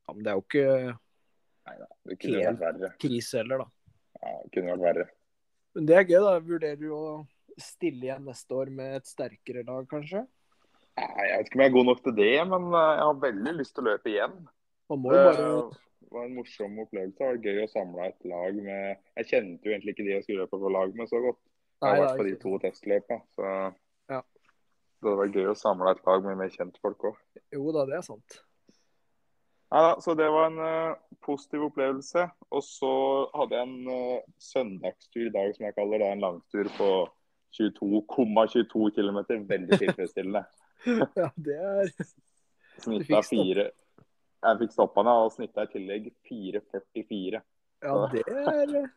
Ja, 0.07 0.13
men 0.13 0.23
det 0.23 0.31
er 0.31 0.37
jo 0.39 0.45
ikke 0.45 0.65
Nei 1.65 1.75
da, 1.81 1.87
det 2.05 2.15
kunne 2.21 2.41
Helt. 2.43 2.59
vært 2.61 2.79
verre. 2.79 2.89
krise 3.01 3.37
heller, 3.41 3.63
da. 3.63 3.67
Ja, 4.21 4.33
det 4.43 4.51
kunne 4.53 4.73
vært 4.75 4.83
verre. 4.85 5.05
Men 5.75 5.85
det 5.89 5.95
er 5.97 6.03
gøy, 6.05 6.19
da. 6.21 6.33
Vurderer 6.45 6.77
du 6.79 6.89
å 6.93 7.05
stille 7.57 8.05
igjen 8.05 8.25
neste 8.27 8.53
år 8.53 8.69
med 8.69 8.99
et 8.99 9.09
sterkere 9.09 9.63
lag, 9.65 9.87
kanskje? 9.89 10.21
Nei, 10.95 11.25
Jeg 11.25 11.39
vet 11.39 11.49
ikke 11.49 11.57
om 11.57 11.63
jeg 11.65 11.71
er 11.71 11.73
god 11.79 11.89
nok 11.89 12.03
til 12.05 12.15
det, 12.19 12.29
men 12.51 12.67
eh, 12.69 12.91
jeg 12.99 13.07
har 13.09 13.17
veldig 13.25 13.53
lyst 13.57 13.73
til 13.75 13.83
å 13.83 13.87
løpe 13.89 14.13
igjen. 14.13 14.37
Man 14.93 15.01
må 15.01 15.09
Det 15.11 15.17
jo 15.17 15.25
bare 15.31 15.49
var 16.13 16.27
en 16.29 16.35
morsom 16.37 16.77
opplevelse. 16.85 17.17
Det 17.17 17.25
var 17.25 17.41
gøy 17.49 17.63
å 17.65 17.71
samle 17.73 18.05
et 18.11 18.29
lag 18.29 18.61
med 18.69 18.97
Jeg 19.17 19.29
kjente 19.33 19.65
jo 19.67 19.73
egentlig 19.73 19.95
ikke 19.97 20.05
de 20.05 20.13
jeg 20.13 20.23
skulle 20.27 20.45
løpe 20.45 20.61
på 20.61 20.71
lag 20.77 20.93
med 20.95 21.09
så 21.09 21.19
godt. 21.25 21.41
Jeg 21.81 21.89
har 21.89 21.97
det 21.97 22.05
vært 22.05 22.21
på 22.21 22.27
de 22.29 22.35
to 22.45 22.59
testløpene. 22.61 23.21
Så 23.35 23.49
Ja. 24.13 24.21
det 25.01 25.17
var 25.19 25.33
gøy 25.33 25.49
å 25.51 25.57
samle 25.57 25.91
et 25.97 26.05
lag 26.05 26.23
med 26.29 26.37
mer 26.37 26.53
kjentfolk 26.53 27.09
òg. 27.09 27.17
Jo 27.51 27.71
da, 27.73 27.85
det 27.89 27.97
er 27.97 28.05
sant. 28.05 28.37
Ja, 29.73 29.97
så 30.01 30.13
det 30.13 30.27
var 30.29 30.47
en 30.47 30.59
uh, 30.59 30.97
positiv 31.25 31.65
opplevelse. 31.69 32.27
Og 32.53 32.63
så 32.63 32.91
hadde 33.33 33.57
jeg 33.57 33.69
en 33.69 33.87
uh, 33.89 34.25
søndagstur 34.41 35.25
i 35.27 35.33
dag, 35.33 35.55
som 35.55 35.65
jeg 35.67 35.75
kaller 35.77 36.03
det. 36.03 36.11
En 36.11 36.25
langtur 36.25 36.69
på 36.77 36.89
22,22 37.57 38.91
km. 38.95 39.19
Veldig 39.49 39.81
tilfredsstillende. 39.81 40.45
Ja, 41.17 41.31
det 41.33 41.55
er 41.55 41.87
Snitta 42.83 43.21
fire 43.25 43.63
Jeg 43.71 44.57
fikk 44.59 44.73
stoppa 44.75 45.01
den, 45.01 45.23
og 45.23 45.31
snitta 45.33 45.63
i 45.65 45.71
tillegg 45.71 46.11
4,44. 46.29 47.39
Ja, 47.81 47.95
det 48.11 48.21
er 48.29 48.91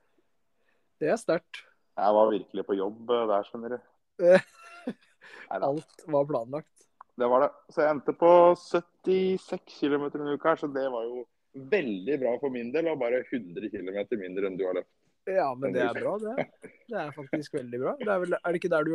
Det 1.01 1.09
er 1.15 1.17
sterkt. 1.17 1.63
Jeg 1.97 2.15
var 2.19 2.31
virkelig 2.35 2.65
på 2.67 2.77
jobb 2.77 3.11
eh, 3.15 3.25
der, 3.31 3.47
skjønner 3.49 3.73
du. 3.73 3.79
Alt 5.71 6.05
var 6.07 6.29
planlagt. 6.29 6.88
Det 7.19 7.27
var 7.33 7.45
det. 7.45 7.51
Så 7.75 7.83
jeg 7.83 7.97
endte 7.97 8.15
på 8.15 8.31
76 8.63 9.65
km 9.81 10.07
uke 10.07 10.49
her, 10.49 10.61
så 10.61 10.71
det 10.71 10.87
var 10.93 11.09
jo 11.09 11.25
veldig 11.73 12.19
bra 12.23 12.37
for 12.39 12.55
min 12.55 12.71
del. 12.75 12.91
Og 12.93 13.01
bare 13.01 13.25
100 13.25 13.73
km 13.73 13.91
mindre 14.21 14.47
enn 14.49 14.59
du 14.59 14.65
har 14.69 14.79
løpt. 14.79 14.93
Ja, 15.29 15.51
men 15.59 15.75
det 15.75 15.83
er 15.85 15.99
bra, 15.99 16.15
det. 16.23 16.47
Det 16.89 16.97
er 17.03 17.11
faktisk 17.13 17.59
veldig 17.59 17.83
bra. 17.83 17.93
Det 18.01 18.09
er, 18.09 18.23
vel, 18.23 18.39
er 18.39 18.55
det 18.55 18.61
ikke 18.63 18.73
der 18.73 18.87
du 18.87 18.95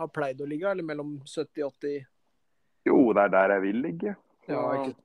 har 0.00 0.08
pleid 0.14 0.40
å 0.40 0.48
ligge, 0.48 0.70
eller 0.70 0.86
mellom 0.86 1.18
70 1.26 1.66
og 1.66 1.74
80? 1.82 2.06
Jo, 2.88 2.98
det 3.12 3.26
er 3.26 3.34
der 3.34 3.54
jeg 3.56 3.64
vil 3.66 3.82
ligge. 3.84 4.16
Ja, 4.48 4.64
ikke 4.80 4.96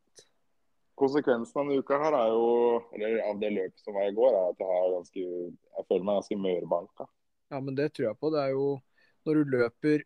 Konsekvensen 0.96 1.60
av 1.60 1.68
denne 1.68 1.84
uka 1.84 1.98
her 2.00 2.16
er 2.16 2.30
jo, 2.32 2.52
eller 2.96 3.18
av 3.28 3.40
det 3.42 3.50
løpet 3.52 3.82
som 3.84 3.98
var 3.98 4.06
i 4.08 4.14
går, 4.16 4.32
er 4.32 4.54
at 4.54 4.62
jeg, 4.62 4.68
har 4.70 4.94
ganske, 4.94 5.24
jeg 5.76 5.88
føler 5.90 6.06
meg 6.08 6.20
ganske 6.22 6.38
mørbanka. 6.40 7.08
Ja, 7.52 7.60
men 7.60 7.76
det 7.76 7.90
tror 7.92 8.06
jeg 8.08 8.20
på. 8.22 8.32
Det 8.32 8.46
er 8.46 8.54
jo 8.54 8.70
når 9.28 9.42
du 9.42 9.52
løper 9.58 10.06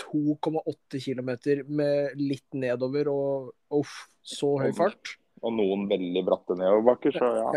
2,8 0.00 1.00
km 1.02 1.30
med 1.68 2.18
litt 2.20 2.56
nedover 2.56 3.10
og 3.12 3.78
uff, 3.80 4.06
så 4.22 4.56
høy 4.60 4.72
fart. 4.76 5.16
Og 5.44 5.54
noen 5.54 5.86
veldig 5.90 6.22
bratte 6.26 6.56
nedoverbakker, 6.58 7.16
så 7.16 7.54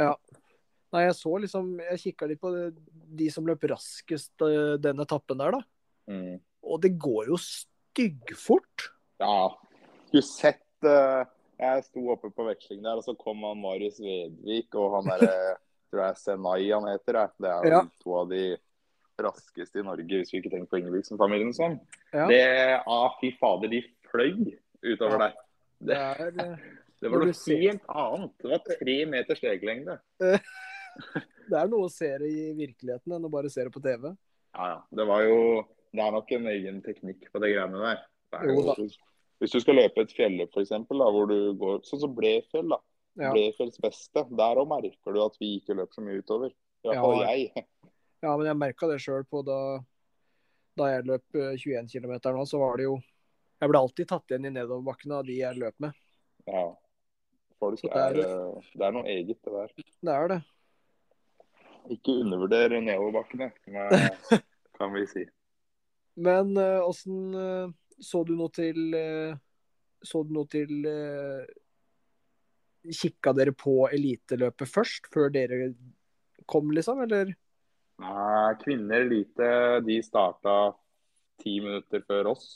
ja. 0.00 0.14
Nei, 0.90 1.04
jeg 1.04 1.16
så 1.18 1.32
liksom 1.38 1.66
Jeg 1.78 2.00
kikka 2.02 2.26
litt 2.26 2.40
på 2.42 2.50
de 2.50 3.26
som 3.30 3.46
løp 3.46 3.62
raskest 3.70 4.42
eh, 4.46 4.76
den 4.82 5.02
etappen 5.02 5.38
der, 5.38 5.58
da. 5.58 5.60
Mm. 6.10 6.38
Og 6.66 6.80
det 6.82 6.94
går 7.00 7.30
jo 7.30 7.38
styggfort. 7.40 8.88
Ja, 9.22 9.52
skulle 10.08 10.26
sett 10.26 10.86
uh, 10.86 11.22
Jeg 11.60 11.84
sto 11.86 12.06
oppe 12.14 12.32
på 12.34 12.46
veksling 12.48 12.82
der, 12.84 12.98
og 12.98 13.06
så 13.06 13.14
kom 13.18 13.44
han 13.46 13.60
Marius 13.62 14.00
Vedvik 14.02 14.74
og 14.78 14.98
han 14.98 15.12
derre 15.12 15.36
tror 15.90 16.04
jeg 16.06 16.20
Senai 16.22 16.70
han 16.70 16.88
heter. 16.90 17.22
Det 17.38 17.50
er 17.50 17.64
jo 17.66 17.72
Ja. 17.74 17.84
to 18.02 18.16
av 18.22 18.28
de 18.30 18.44
raskeste 19.26 19.80
i 19.80 19.86
Norge, 19.86 20.06
hvis 20.20 20.32
vi 20.32 20.40
ikke 20.40 20.50
tenker 20.52 20.70
på 20.72 20.80
Ingebrigtsen-familien 20.80 21.52
sånn. 21.56 21.78
Ja. 22.14 22.26
Det, 22.30 22.40
ah, 22.86 23.14
Fy 23.20 23.32
fader, 23.40 23.70
de 23.72 23.82
fløy 24.10 24.34
utover 24.84 25.26
der. 25.26 25.34
Det 25.80 25.98
Det, 26.36 26.46
det. 27.00 27.10
var 27.10 27.24
noe 27.24 27.34
helt 27.64 27.86
annet. 27.88 28.32
Det 28.42 28.50
var 28.54 28.64
tre 28.70 28.96
meters 29.14 29.38
steglengde. 29.42 29.98
Det 31.50 31.58
er 31.58 31.68
noe 31.70 31.86
å 31.88 31.90
se 31.90 32.08
det 32.20 32.28
i 32.30 32.42
virkeligheten 32.54 33.12
enn 33.16 33.24
å 33.26 33.30
bare 33.32 33.50
se 33.50 33.62
det 33.66 33.72
på 33.74 33.80
TV. 33.82 34.10
Ja, 34.54 34.64
ja. 34.74 34.78
Det 34.94 35.06
var 35.06 35.22
jo 35.24 35.38
Det 35.94 36.02
er 36.04 36.12
nok 36.14 36.28
en 36.36 36.46
egen 36.46 36.76
teknikk 36.86 37.24
på 37.32 37.40
de 37.42 37.48
greiene 37.50 37.80
der. 37.82 38.02
Er 38.38 38.46
jo, 38.46 38.74
hvis 39.42 39.54
du 39.54 39.58
skal 39.62 39.74
løpe 39.80 40.04
et 40.04 40.12
fjelløp, 40.14 40.52
f.eks., 40.54 40.70
hvor 40.86 41.26
du 41.26 41.38
går 41.58 41.80
sånn 41.88 42.02
som 42.04 42.12
Blefjell, 42.14 42.68
da. 42.70 42.78
Ja. 43.18 43.32
Blefjells 43.34 43.80
beste. 43.82 44.22
Der 44.38 44.60
òg 44.60 44.68
merker 44.70 45.16
du 45.16 45.18
at 45.24 45.34
vi 45.40 45.56
ikke 45.58 45.74
løper 45.74 45.96
så 45.98 46.04
mye 46.06 46.20
utover. 46.22 46.52
I 46.84 46.90
hvert 46.92 47.00
fall 47.02 47.16
Ja. 47.24 47.32
jeg. 47.34 47.64
Ja, 48.20 48.34
men 48.36 48.46
jeg 48.50 48.58
merka 48.60 48.88
det 48.90 48.98
sjøl 49.00 49.24
på 49.30 49.40
da, 49.46 49.56
da 50.76 50.90
jeg 50.92 51.06
løp 51.08 51.38
eh, 51.40 51.54
21 51.56 51.88
km 51.88 52.12
nå, 52.36 52.44
så 52.48 52.60
var 52.60 52.76
det 52.80 52.84
jo 52.88 52.98
Jeg 53.60 53.68
ble 53.72 53.80
alltid 53.80 54.08
tatt 54.08 54.30
igjen 54.32 54.46
i 54.48 54.52
nedoverbakkene 54.54 55.18
av 55.20 55.26
de 55.28 55.34
jeg 55.38 55.58
løp 55.60 55.76
med. 55.84 55.96
Ja. 56.48 56.62
Folk 57.60 57.76
Så 57.80 57.90
det 57.92 58.00
er, 58.00 58.16
er- 58.16 58.30
eh, 58.56 58.70
Det 58.72 58.86
er 58.86 58.94
noe 58.96 59.04
eget, 59.12 59.40
det 59.44 59.52
der. 59.52 59.74
Det 60.08 60.14
er 60.16 60.28
det. 60.32 60.38
Ikke 61.96 62.14
undervurder 62.22 62.76
nedoverbakkene, 62.80 63.50
kan- 64.78 64.94
vi 64.94 65.06
si. 65.10 65.26
Men 66.16 66.56
eh, 66.56 66.80
åssen 66.84 67.34
eh, 67.36 67.68
Så 68.00 68.22
du 68.26 68.32
noe 68.36 68.48
til 68.52 68.94
eh, 68.96 69.36
Så 70.04 70.22
du 70.24 70.32
noe 70.34 70.48
til 70.48 70.70
uh, 70.88 71.44
Kikka 72.88 73.34
dere 73.36 73.52
på 73.52 73.74
eliteløpet 73.92 74.68
først, 74.72 75.10
før 75.12 75.28
dere 75.34 75.74
kom, 76.48 76.70
liksom, 76.72 77.02
eller? 77.04 77.34
Nei, 78.00 78.54
Kvinner 78.62 79.04
elite 79.04 79.48
de 79.84 79.98
starta 80.04 80.72
ti 81.40 81.58
minutter 81.60 82.04
før 82.08 82.32
oss. 82.34 82.46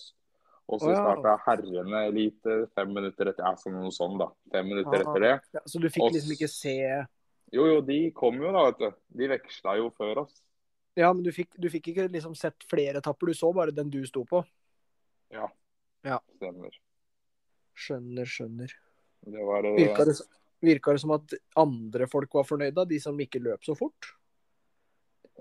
Og 0.65 0.81
så 0.81 0.89
oh, 0.89 0.95
ja. 0.95 1.03
starta 1.03 1.35
herrene 1.45 2.07
elite 2.09 2.63
fem 2.77 2.95
minutter 2.97 3.29
etter. 3.35 3.59
Sånn 3.61 3.77
noe 3.77 3.93
sånn, 3.93 4.17
da. 4.21 4.31
Fem 4.55 4.71
minutter 4.71 5.03
Aha. 5.03 5.05
etter 5.05 5.27
det. 5.27 5.35
Ja, 5.59 5.63
så 5.69 5.83
du 5.83 5.91
fikk 5.91 6.07
Oss- 6.07 6.17
liksom 6.17 6.37
ikke 6.39 6.51
se 6.53 6.79
Jo, 7.53 7.67
jo, 7.69 7.81
de 7.85 7.99
kom 8.17 8.41
jo 8.41 8.53
da, 8.55 8.65
vet 8.71 8.81
du. 8.81 9.03
De 9.21 9.29
veksla 9.35 9.77
jo 9.79 9.91
før 9.99 10.25
oss. 10.25 10.41
Ja, 10.97 11.13
men 11.13 11.23
du 11.27 11.31
fikk, 11.35 11.53
du 11.61 11.69
fikk 11.71 11.91
ikke 11.93 12.09
liksom 12.09 12.35
sett 12.39 12.65
flere 12.71 13.03
etapper, 13.03 13.29
du 13.29 13.37
så 13.37 13.51
bare 13.55 13.75
den 13.75 13.91
du 13.93 14.01
sto 14.09 14.25
på. 14.27 14.41
Ja. 15.35 15.51
Ja. 16.07 16.21
Stemmer. 16.39 16.73
Skjønner, 17.75 18.29
skjønner. 18.31 18.75
Det 19.25 19.45
var 19.45 19.67
eh, 19.67 19.77
Virka 19.77 20.07
det, 20.09 20.17
virka 20.65 20.95
det 20.95 21.03
som 21.03 21.15
at 21.17 21.35
andre 21.61 22.09
folk 22.11 22.37
var 22.39 22.47
fornøyde, 22.49 22.87
de 22.89 23.01
som 23.03 23.19
ikke 23.21 23.43
løp 23.43 23.67
så 23.67 23.77
fort? 23.79 24.15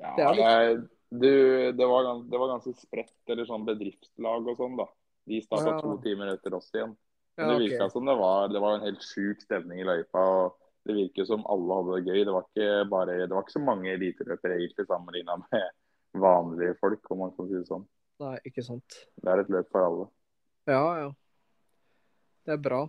Ja, 0.02 0.16
det 0.18 0.38
litt- 0.38 0.90
du, 1.14 1.72
det, 1.78 1.86
var, 1.86 2.04
gans- 2.08 2.30
det 2.32 2.40
var 2.42 2.48
ganske 2.56 2.74
spredt, 2.74 3.14
eller 3.30 3.46
sånn 3.46 3.66
bedriftslag 3.68 4.48
og 4.50 4.58
sånn, 4.58 4.78
da. 4.80 4.88
De 5.30 5.42
starta 5.46 5.76
Ja. 5.76 5.82
to 5.82 5.98
timer 6.02 6.32
etter 6.34 6.56
oss 6.58 6.72
igjen. 6.74 6.96
Men 7.38 7.50
det 7.50 7.56
ok. 7.56 7.76
okay. 7.76 7.90
som 7.90 8.06
det 8.06 8.16
var, 8.18 8.48
det 8.50 8.60
var 8.62 8.76
en 8.76 8.86
helt 8.88 9.02
sjuk 9.06 9.42
stemning 9.42 9.80
i 9.80 9.86
løypa. 9.86 10.20
og 10.20 10.58
Det 10.86 10.96
virker 10.98 11.26
som 11.26 11.46
alle 11.48 11.78
hadde 11.78 11.96
det 12.02 12.10
gøy. 12.10 12.26
Det 12.26 12.34
var 12.34 12.44
ikke, 12.50 12.90
bare, 12.90 13.14
det 13.28 13.30
var 13.30 13.46
ikke 13.46 13.56
så 13.56 13.62
mange 13.64 13.94
eliteløpere 13.94 14.58
egentlig 14.58 14.86
sammenligna 14.90 15.38
med 15.38 15.70
vanlige 16.14 16.76
folk, 16.82 17.12
om 17.12 17.20
man 17.24 17.32
kan 17.38 17.48
si 17.48 17.54
det 17.58 17.68
sånn. 17.70 17.86
Nei, 18.20 18.36
ikke 18.46 18.64
sant. 18.66 18.98
Det 19.22 19.32
er 19.32 19.40
et 19.42 19.50
løp 19.54 19.70
for 19.72 19.86
alle. 19.86 20.08
Ja, 20.70 20.84
ja. 21.00 21.12
Det 22.46 22.54
er 22.58 22.62
bra. 22.62 22.82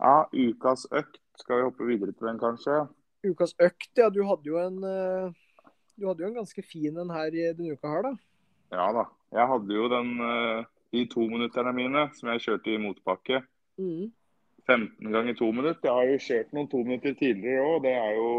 Ja, 0.00 0.26
ukas 0.32 0.86
økt. 0.92 1.20
Skal 1.36 1.58
vi 1.58 1.66
hoppe 1.68 1.86
videre 1.90 2.14
til 2.16 2.26
den, 2.30 2.38
kanskje? 2.40 2.86
Ukas 3.26 3.52
økt, 3.60 3.90
ja. 3.98 4.08
Du 4.10 4.22
hadde 4.24 4.48
jo 4.48 4.56
en 4.62 4.78
eh, 4.84 5.30
Du 5.96 6.06
hadde 6.08 6.24
jo 6.24 6.28
en 6.30 6.38
ganske 6.40 6.62
fin 6.66 6.96
en 7.00 7.10
her 7.10 7.32
i 7.32 7.46
denne 7.56 7.76
uka 7.76 7.88
her, 7.88 8.02
da. 8.02 8.12
Ja 8.74 8.86
da. 8.92 9.06
Jeg 9.32 9.48
hadde 9.52 9.74
jo 9.74 9.88
den 9.88 10.12
i 10.92 11.00
de 11.00 11.06
tominutterne 11.12 11.72
mine 11.76 12.06
som 12.16 12.30
jeg 12.32 12.44
kjørte 12.44 12.72
i 12.74 12.80
motbakke. 12.82 13.40
Mm. 13.80 14.12
15 14.66 15.12
ganger 15.14 15.34
to 15.38 15.50
minutter. 15.54 15.86
Jeg 15.86 15.94
har 15.94 16.10
jo 16.10 16.22
kjørt 16.26 16.54
noen 16.56 16.68
to 16.70 16.82
minutter 16.84 17.14
tidligere 17.18 17.64
òg. 17.64 17.82
Det 17.86 17.92
er 17.94 18.16
jo 18.18 18.30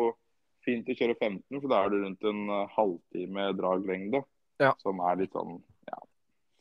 fint 0.68 0.90
å 0.92 0.96
kjøre 1.00 1.16
15, 1.22 1.62
for 1.62 1.70
da 1.72 1.84
er 1.86 1.94
det 1.94 2.02
rundt 2.04 2.28
en 2.28 2.42
eh, 2.52 2.74
halvtime 2.76 3.46
draglengde. 3.58 4.24
Ja. 4.60 4.74
Som 4.84 5.00
er 5.06 5.22
litt 5.22 5.36
sånn 5.38 5.62
ja, 5.88 6.02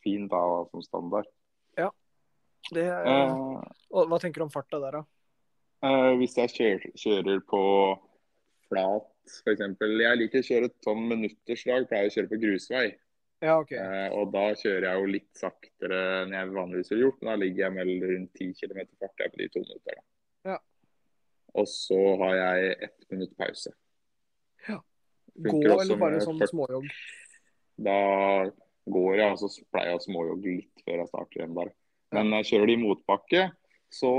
fint 0.05 0.31
da 0.31 0.43
som 0.71 0.85
standard. 0.85 1.29
Det 2.75 2.83
er, 2.83 3.05
Eh, 3.07 4.07
hva 4.11 4.19
tenker 4.19 4.43
du 4.43 4.47
om 4.49 4.50
farta 4.50 4.81
der, 4.83 4.97
da? 4.99 5.03
eh, 5.87 6.17
hvis 6.19 6.35
jeg 6.35 6.50
kjører, 6.50 6.95
kjører 6.99 7.43
på 7.47 7.61
flat, 8.76 9.09
f.eks. 9.40 9.64
Jeg 9.80 10.21
liker 10.21 10.42
å 10.42 10.49
kjøre 10.50 10.71
et 10.71 10.87
sånn 10.87 11.02
minutterslag, 11.11 11.88
pleier 11.90 12.11
å 12.11 12.14
kjøre 12.14 12.33
på 12.33 12.40
grusvei. 12.45 12.87
Ja, 13.45 13.59
okay. 13.61 13.78
Eh, 13.78 14.11
og 14.16 14.30
da 14.33 14.47
kjører 14.56 14.87
jeg 14.88 15.00
jo 15.00 15.09
litt 15.12 15.40
saktere 15.40 15.99
enn 16.23 16.33
jeg 16.33 16.52
vanligvis 16.54 16.92
ville 16.92 17.04
gjort, 17.04 17.18
men 17.21 17.30
da 17.30 17.40
ligger 17.42 17.64
jeg 17.66 17.75
mellom 17.76 18.06
rundt 18.11 18.40
10 18.40 18.54
km 18.61 18.78
fart 19.02 19.25
jeg 19.25 19.33
på 19.33 19.40
de 19.42 19.49
to 19.52 19.64
minuttene. 19.64 20.04
Ja. 20.49 20.56
Og 21.56 21.68
så 21.68 22.00
har 22.23 22.38
jeg 22.38 22.78
ett 22.88 23.11
minutt 23.12 23.35
pause. 23.37 23.75
Ja. 24.68 24.78
Gå 25.37 25.59
eller 25.68 26.00
bare 26.00 26.23
sånn 26.25 26.40
småjogg? 26.49 26.88
Da 27.76 27.99
går 28.88 29.21
jeg, 29.21 29.35
og 29.35 29.40
så 29.42 29.68
pleier 29.68 29.92
jeg 29.92 30.00
å 30.00 30.06
småjogge 30.06 30.56
litt 30.62 30.87
før 30.87 31.02
jeg 31.02 31.12
starter 31.12 31.42
igjen, 31.42 31.56
bare. 31.59 31.76
Men 32.16 32.33
jeg 32.38 32.50
kjører 32.52 32.71
de 32.71 32.76
i 32.76 32.80
motbakke, 32.87 33.47
så 33.92 34.12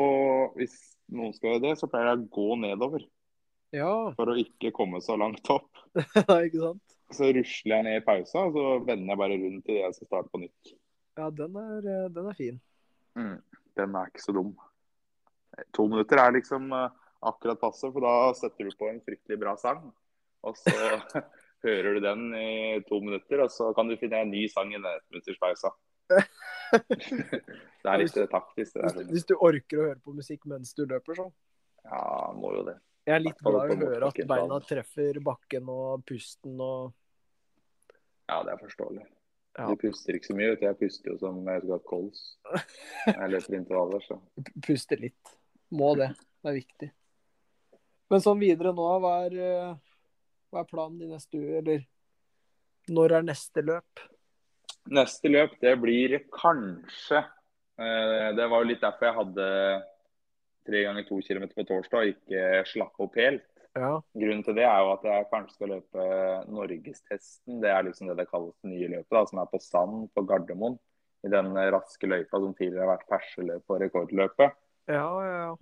hvis 0.59 0.75
noen 1.09 1.33
skal 1.33 1.55
gjøre 1.55 1.63
det, 1.69 1.77
så 1.79 1.89
pleier 1.89 2.11
jeg 2.11 2.21
å 2.21 2.33
gå 2.37 2.57
nedover. 2.61 3.05
Ja, 3.75 3.91
For 4.15 4.31
å 4.31 4.35
ikke 4.39 4.71
komme 4.75 5.01
så 5.03 5.17
langt 5.19 5.47
opp. 5.51 5.67
ikke 6.45 6.61
sant? 6.61 6.83
Så 7.11 7.29
rusler 7.35 7.73
jeg 7.77 7.83
ned 7.87 7.97
i 8.01 8.03
pausa, 8.05 8.45
og 8.47 8.55
så 8.55 8.63
vender 8.87 9.11
jeg 9.13 9.19
bare 9.21 9.37
rundt 9.41 9.67
idet 9.71 9.81
jeg 9.83 9.95
skal 9.97 10.07
starte 10.11 10.31
på 10.33 10.41
nytt. 10.43 10.71
Ja, 11.17 11.29
den 11.33 11.55
er, 11.59 11.87
eh, 11.87 12.07
den 12.15 12.29
er 12.31 12.37
fin. 12.37 12.61
Den 13.77 13.95
er 13.97 14.09
ikke 14.11 14.23
så 14.23 14.33
dum. 14.35 14.53
To 15.75 15.87
minutter 15.89 16.19
er 16.21 16.35
liksom 16.35 16.67
eh, 16.75 16.89
akkurat 17.27 17.59
passe, 17.61 17.89
for 17.91 18.03
da 18.05 18.13
setter 18.37 18.67
du 18.69 18.75
på 18.77 18.89
en 18.91 18.99
fryktelig 19.05 19.39
bra 19.41 19.55
sang. 19.59 19.87
Og 20.47 20.55
så 20.59 20.73
hører 21.65 21.97
du 21.97 22.01
den 22.03 22.27
i 22.37 22.49
to 22.87 22.99
minutter, 23.03 23.43
og 23.45 23.51
så 23.55 23.71
kan 23.77 23.89
du 23.91 23.95
finne 23.99 24.23
en 24.25 24.31
ny 24.31 24.45
sang 24.51 24.71
i 24.71 24.77
den 24.77 24.87
etterminutterspausa. 24.91 25.73
det 26.87 27.87
er 27.91 28.01
litt 28.03 28.19
taktisk. 28.31 28.73
det 28.75 28.83
der. 28.83 28.99
du- 29.03 29.11
hvis 29.15 29.25
du 29.27 29.35
orker 29.39 29.79
å 29.81 29.87
høre 29.89 29.99
på 30.03 30.13
musikk 30.15 30.45
mens 30.47 30.73
du 30.77 30.85
løper, 30.85 31.17
så. 31.19 31.27
Ja, 31.87 32.33
må 32.35 32.51
jo 32.55 32.63
det. 32.67 32.77
Jeg 33.07 33.15
er 33.15 33.23
litt 33.23 33.39
glad 33.39 33.71
i 33.71 33.75
å 33.77 33.87
høre 33.87 34.09
at 34.09 34.17
beina 34.27 34.57
treffer 34.67 35.19
bakken 35.23 35.69
og 35.71 36.03
pusten 36.07 36.59
og 36.59 36.91
Ja, 38.27 38.41
det 38.43 38.57
er 38.57 38.59
forståelig. 38.59 39.05
Ja. 39.57 39.69
Du 39.71 39.79
puster 39.79 40.17
ikke 40.17 40.27
så 40.27 40.35
mye. 40.37 40.57
Jeg 40.59 40.77
puster 40.77 41.13
jo 41.13 41.17
som 41.21 41.39
jeg 41.47 41.61
skulle 41.63 41.77
hatt 41.79 41.87
kols. 41.87 42.23
Jeg 43.07 43.29
løper 43.31 43.55
intervaller, 43.57 44.03
så. 44.05 44.19
puster 44.67 44.99
litt. 45.01 45.31
Må 45.73 45.93
det. 45.97 46.11
Det 46.43 46.51
er 46.51 46.57
viktig. 46.59 46.89
Men 48.11 48.23
sånn 48.23 48.43
videre 48.43 48.75
nå, 48.75 48.85
hva 49.01 49.13
er, 49.25 49.37
eh, 49.47 49.71
hva 50.51 50.61
er 50.61 50.69
planen 50.69 50.99
din 51.01 51.15
neste 51.15 51.39
uke? 51.39 51.63
Eller 51.63 51.81
når 52.93 53.17
er 53.17 53.25
neste 53.31 53.63
løp? 53.65 54.03
Neste 54.93 55.31
løp, 55.31 55.57
det 55.63 55.73
blir 55.81 56.13
kanskje 56.31 57.19
eh, 57.19 58.29
Det 58.37 58.45
var 58.47 58.61
jo 58.61 58.69
litt 58.69 58.83
derfor 58.83 59.09
jeg 59.09 59.17
hadde 59.17 59.47
tre 60.67 60.83
ganger 60.85 61.05
to 61.07 61.19
kilometer 61.23 61.57
på 61.57 61.65
torsdag 61.67 62.03
og 62.03 62.11
ikke 62.13 62.65
slappe 62.69 63.07
opp 63.07 63.17
helt. 63.19 63.47
Ja. 63.77 63.93
Grunnen 64.17 64.43
til 64.45 64.57
det 64.57 64.65
er 64.65 64.81
jo 64.81 64.91
at 64.95 65.05
jeg 65.05 65.29
kanskje 65.31 65.55
skal 65.55 65.71
løpe 65.75 66.05
Norgestesten. 66.49 67.59
Det 67.61 67.71
er 67.71 67.85
liksom 67.85 68.09
det 68.09 68.17
det 68.21 68.29
kalles 68.31 68.55
det 68.63 68.71
nye 68.71 68.91
løpet, 68.95 69.13
da, 69.13 69.23
som 69.29 69.41
er 69.41 69.49
på 69.51 69.61
Sand 69.61 70.07
på 70.17 70.23
Gardermoen. 70.29 70.77
I 71.25 71.31
den 71.33 71.51
raske 71.73 72.09
løypa 72.09 72.39
som 72.41 72.55
tidligere 72.57 72.85
har 72.85 72.95
vært 72.95 73.09
perseløp 73.11 73.73
og 73.73 73.81
rekordløpet. 73.83 74.57
Ja, 74.87 75.07
ja, 75.25 75.37
ja. 75.43 75.55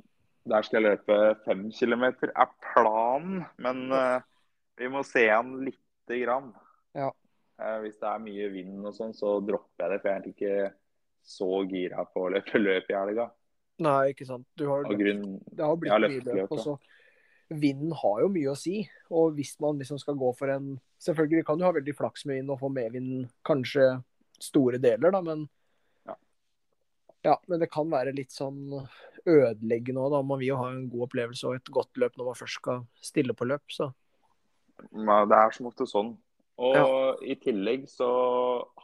Der 0.45 0.65
skal 0.65 0.83
jeg 0.83 0.91
løpe 0.91 1.19
fem 1.45 1.67
kilometer, 1.73 2.31
er 2.37 2.51
planen. 2.61 3.45
Men 3.57 3.87
uh, 3.89 4.21
vi 4.77 4.89
må 4.93 5.01
se 5.07 5.25
an 5.33 5.55
lite 5.65 6.19
grann. 6.21 6.51
Ja. 6.95 7.09
Uh, 7.57 7.79
hvis 7.81 7.97
det 7.97 8.11
er 8.11 8.21
mye 8.21 8.49
vind 8.53 8.85
og 8.85 8.93
sånn, 8.93 9.15
så 9.17 9.39
dropper 9.41 9.87
jeg 9.87 9.95
det. 9.95 10.01
For 10.03 10.11
jeg 10.11 10.13
er 10.13 10.21
egentlig 10.21 10.35
ikke 10.35 10.73
så 11.25 11.49
gira 11.71 12.05
på 12.11 12.27
å 12.27 12.31
løpe 12.35 12.61
løp 12.61 12.91
i 12.93 12.97
helga. 12.99 13.31
Nei, 13.83 14.11
ikke 14.13 14.27
sant. 14.27 14.45
Du 14.55 14.67
har, 14.69 14.85
grunn... 14.87 15.39
det 15.51 15.65
har 15.65 15.79
blitt 15.79 15.91
har 15.91 16.05
mye 16.05 16.21
løp. 16.23 16.53
også. 16.55 16.77
vinden 17.49 17.91
har 17.99 18.21
jo 18.23 18.29
mye 18.31 18.53
å 18.53 18.57
si. 18.57 18.77
Og 19.11 19.35
hvis 19.35 19.55
man 19.63 19.81
liksom 19.81 19.99
skal 20.01 20.19
gå 20.19 20.31
for 20.37 20.53
en 20.53 20.75
Selvfølgelig 21.05 21.45
kan 21.45 21.59
du 21.59 21.65
ha 21.67 21.73
veldig 21.75 21.93
flaks 21.93 22.23
med 22.25 22.39
vind 22.39 22.53
og 22.53 22.61
få 22.61 22.69
medvind 22.73 23.25
kanskje 23.45 23.83
store 24.41 24.79
deler, 24.81 25.11
da, 25.11 25.19
men 25.21 25.43
Ja. 26.07 26.15
Ja, 27.27 27.35
men 27.51 27.59
det 27.59 27.69
kan 27.69 27.91
være 27.91 28.15
litt 28.15 28.31
sånn 28.33 28.71
ødeleggende 29.25 30.01
òg, 30.01 30.15
da. 30.15 30.21
Man 30.23 30.39
vil 30.39 30.53
jo 30.53 30.61
ha 30.61 30.71
en 30.71 30.87
god 30.89 31.05
opplevelse 31.09 31.45
og 31.49 31.59
et 31.59 31.71
godt 31.75 31.99
løp 32.01 32.17
når 32.17 32.31
man 32.31 32.39
først 32.39 32.61
skal 32.61 32.85
stille 33.01 33.35
på 33.37 33.45
løp, 33.45 33.65
så 33.69 33.91
Men 34.91 35.29
Det 35.29 35.37
er 35.37 35.51
som 35.51 35.67
ofte 35.67 35.85
sånn. 35.85 36.15
Og 36.57 37.23
i 37.23 37.35
tillegg 37.35 37.85
så 37.91 38.07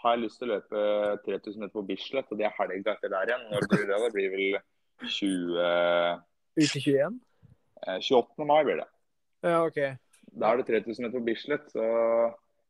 har 0.01 0.15
jeg 0.15 0.25
lyst 0.25 0.41
til 0.41 0.49
å 0.49 0.57
løpe 0.57 0.81
3000 1.25 1.61
meter 1.61 1.75
på 1.77 1.85
Bislett, 1.87 2.31
og 2.31 2.39
det 2.39 2.49
er 2.49 2.57
helga 2.57 2.95
etter 2.97 3.11
der 3.13 3.31
igjen. 3.31 3.45
Når 3.51 3.67
blir 3.71 3.85
det? 3.87 3.99
Det 4.03 4.11
blir 4.15 4.31
vel 4.33 4.59
20... 5.07 6.21
Uke 6.61 6.79
21? 6.83 7.19
eh, 7.87 7.99
28. 7.99 8.45
mai 8.45 8.63
blir 8.67 8.81
det. 8.81 8.87
Ja, 9.41 9.61
OK. 9.65 9.79
Da 10.31 10.51
er 10.51 10.61
det 10.61 10.67
3000 10.69 11.05
meter 11.05 11.19
på 11.19 11.25
Bislett, 11.25 11.71
så 11.73 11.85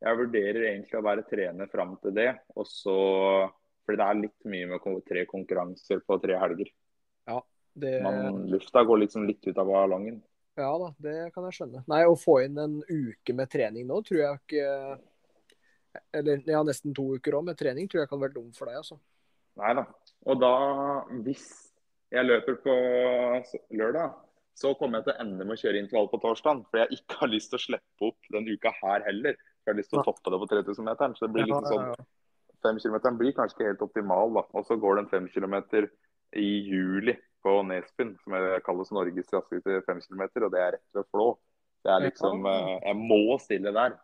jeg 0.01 0.17
vurderer 0.17 0.63
egentlig 0.71 0.97
å 0.97 1.05
være 1.05 1.25
trener 1.29 1.69
fram 1.69 1.97
til 2.01 2.15
det. 2.15 2.31
Og 2.55 2.65
så 2.69 2.95
Fordi 3.81 3.97
det 3.97 4.05
er 4.05 4.19
litt 4.21 4.45
mye 4.45 4.67
med 4.69 5.03
tre 5.09 5.25
konkurranser 5.25 6.03
på 6.05 6.17
tre 6.21 6.37
helger. 6.37 6.69
Det, 7.73 8.01
Man, 8.03 8.47
lufta 8.51 8.83
går 8.83 8.97
liksom 9.05 9.25
litt 9.27 9.47
ut 9.47 9.57
av 9.57 9.67
ballongen. 9.67 10.21
ja 10.59 10.71
da, 10.77 10.89
det 10.99 11.31
kan 11.33 11.45
jeg 11.47 11.55
skjønne. 11.55 11.83
Nei, 11.87 12.01
å 12.05 12.17
få 12.19 12.41
inn 12.45 12.57
en 12.59 12.81
uke 12.83 13.33
med 13.33 13.49
trening 13.49 13.87
nå, 13.87 14.01
tror 14.03 14.19
jeg 14.19 14.41
ikke 14.41 14.65
Eller 16.19 16.43
ja, 16.47 16.61
nesten 16.63 16.93
to 16.95 17.15
uker 17.15 17.35
òg 17.39 17.47
med 17.47 17.57
trening, 17.59 17.87
tror 17.87 18.03
jeg 18.03 18.11
kan 18.11 18.19
være 18.19 18.35
dumt 18.35 18.59
for 18.59 18.67
deg, 18.67 18.79
altså. 18.79 18.99
Nei 19.59 19.73
da. 19.75 19.85
Og 20.27 20.39
da, 20.39 20.51
hvis 21.25 21.47
jeg 22.11 22.27
løper 22.27 22.57
på 22.63 22.75
lørdag, 23.79 24.15
så 24.61 24.73
kommer 24.77 24.99
jeg 24.99 25.07
til 25.07 25.13
å 25.13 25.23
ende 25.23 25.45
med 25.45 25.55
å 25.55 25.61
kjøre 25.61 25.79
intervall 25.79 26.09
på 26.11 26.19
torsdag. 26.21 26.65
For 26.69 26.81
jeg 26.83 26.99
ikke 26.99 27.19
har 27.21 27.31
lyst 27.31 27.53
til 27.53 27.59
å 27.59 27.65
slippe 27.65 28.09
opp 28.11 28.31
den 28.35 28.49
uka 28.51 28.73
her 28.81 29.05
heller. 29.07 29.37
Jeg 29.63 29.71
har 29.71 29.77
lyst 29.77 29.93
til 29.93 30.01
å 30.01 30.05
toppe 30.05 30.33
det 30.33 30.39
på 30.41 30.49
3000-meteren. 30.51 31.15
Så 31.17 31.27
det 31.27 31.35
blir 31.37 31.47
litt 31.47 31.69
sånn 31.71 31.93
5-kilometeren 32.61 33.17
blir 33.17 33.33
kanskje 33.37 33.57
ikke 33.57 33.69
helt 33.71 33.85
optimal, 33.87 34.33
da. 34.35 34.43
Og 34.57 34.67
så 34.67 34.77
går 34.81 34.97
det 34.97 35.05
en 35.05 35.11
5 35.13 35.29
kilometer 35.33 35.87
i 36.37 36.49
juli 36.67 37.15
på 37.41 37.55
Nesbyen, 37.65 38.13
som 38.21 38.35
kalles 38.65 38.91
Norges 38.93 39.31
raskeste 39.33 39.79
fem 39.87 40.03
kilometer, 40.03 40.45
og 40.45 40.53
det 40.53 40.61
er 40.61 40.75
rett 40.77 40.99
ved 40.99 41.07
Flå. 41.09 41.31
Det 41.81 41.89
er 41.89 42.03
liksom 42.05 42.45
eh, 42.45 42.75
Jeg 42.85 42.97
må 42.99 43.39
stille 43.41 43.73
der. 43.73 43.97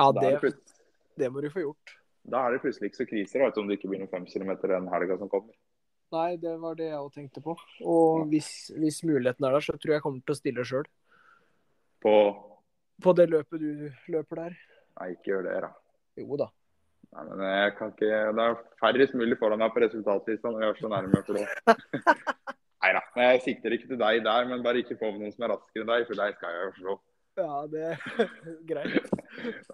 ja 0.00 0.06
det, 0.16 0.30
det, 0.40 0.54
det 1.20 1.28
må 1.30 1.42
du 1.44 1.50
få 1.52 1.66
gjort. 1.66 1.98
da 2.24 2.46
er 2.46 2.54
det 2.54 2.62
plutselig 2.62 2.88
ikke 2.88 3.02
så 3.02 3.08
kriser, 3.10 3.44
da, 3.44 3.60
om 3.60 3.68
det 3.68 3.76
ikke 3.76 3.90
blir 3.92 4.00
noen 4.00 4.14
5 4.14 4.30
kilometer 4.32 4.72
den 4.72 4.88
helga 4.88 5.18
som 5.20 5.28
kommer. 5.28 5.52
Nei, 6.12 6.36
det 6.38 6.52
var 6.60 6.74
det 6.78 6.90
jeg 6.90 6.98
òg 7.00 7.12
tenkte 7.14 7.40
på. 7.42 7.54
Og 7.82 8.26
hvis, 8.30 8.48
hvis 8.78 9.00
muligheten 9.06 9.44
er 9.48 9.56
der, 9.56 9.64
så 9.64 9.72
tror 9.74 9.94
jeg 9.94 9.98
jeg 9.98 10.04
kommer 10.04 10.20
til 10.22 10.34
å 10.34 10.38
stille 10.38 10.64
sjøl. 10.68 10.84
På 12.04 12.12
På 13.02 13.14
det 13.16 13.26
løpet 13.32 13.58
du 13.60 13.88
løper 14.12 14.36
der. 14.44 14.58
Nei, 15.00 15.08
ikke 15.16 15.32
gjør 15.32 15.48
det, 15.48 15.54
da. 15.64 15.70
Jo 16.22 16.36
da. 16.38 16.50
Nei, 17.14 17.24
men 17.30 17.42
jeg 17.46 17.72
kan 17.78 17.90
ikke 17.94 18.20
Det 18.36 18.44
er 18.44 18.54
færrest 18.82 19.14
mulig 19.18 19.36
foran 19.38 19.58
meg 19.62 19.72
på 19.74 19.82
resultatlista 19.82 20.50
når 20.50 20.62
jeg 20.64 20.70
er 20.74 20.78
så 20.82 20.90
nærme 20.92 21.22
Flå. 21.26 21.42
Nei 22.84 22.92
da. 22.98 23.02
Jeg 23.24 23.42
sikter 23.46 23.74
ikke 23.74 23.90
til 23.90 23.98
deg 24.00 24.22
der, 24.26 24.46
men 24.50 24.62
bare 24.62 24.82
ikke 24.84 24.98
få 25.00 25.10
med 25.14 25.24
noen 25.24 25.34
som 25.34 25.46
er 25.46 25.54
raskere 25.54 25.82
enn 25.84 25.90
deg, 25.90 26.06
for 26.10 26.20
deg 26.20 26.38
skal 26.38 26.54
jeg 26.54 26.64
jo 26.68 26.72
slå. 26.78 26.96
Ja, 27.40 27.60
det 27.70 27.84
er 27.90 28.30
greit. 28.70 29.12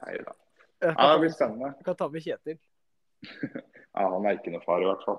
Nei 0.01 0.14
da. 0.25 0.37
Ja, 0.81 0.93
det 0.95 1.16
blir 1.27 1.33
spennende. 1.35 1.73
jeg 1.77 1.85
kan 1.90 1.97
ta 2.01 2.09
med 2.09 2.25
Kjetil. 2.25 2.61
Ja, 3.90 4.04
Han 4.06 4.24
er 4.28 4.37
ikke 4.38 4.52
noe 4.54 4.62
far, 4.62 4.80
i 4.80 4.87
hvert 4.87 5.02
fall. 5.02 5.18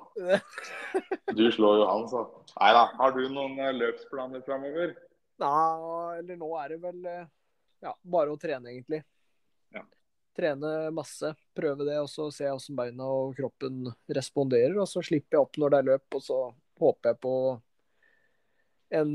Du 1.35 1.43
slår 1.51 1.81
jo 1.81 1.87
han, 1.89 2.05
så. 2.07 2.21
Nei 2.55 2.69
da. 2.77 2.85
Har 2.97 3.11
du 3.17 3.19
noen 3.27 3.57
eh, 3.59 3.73
løpsplaner 3.75 4.43
framover? 4.45 4.93
Nei, 5.43 6.19
eller 6.21 6.37
nå 6.39 6.47
er 6.61 6.71
det 6.71 6.77
vel 6.85 7.01
eh, 7.11 7.25
ja, 7.83 7.91
bare 8.15 8.31
å 8.31 8.39
trene, 8.39 8.71
egentlig. 8.71 9.01
Ja. 9.75 9.83
Trene 10.39 10.71
masse, 10.95 11.33
prøve 11.57 11.83
det, 11.89 11.97
og 11.99 12.07
så 12.13 12.29
se 12.31 12.47
hvordan 12.47 12.79
beina 12.79 13.09
og 13.11 13.35
kroppen 13.37 13.91
responderer. 14.15 14.79
Og 14.79 14.87
så 14.87 15.03
slipper 15.03 15.35
jeg 15.37 15.43
opp 15.43 15.59
når 15.59 15.75
det 15.75 15.81
er 15.83 15.89
løp, 15.91 16.07
og 16.21 16.23
så 16.23 16.39
håper 16.81 17.11
jeg 17.11 17.21
på 17.27 17.35
en 19.01 19.13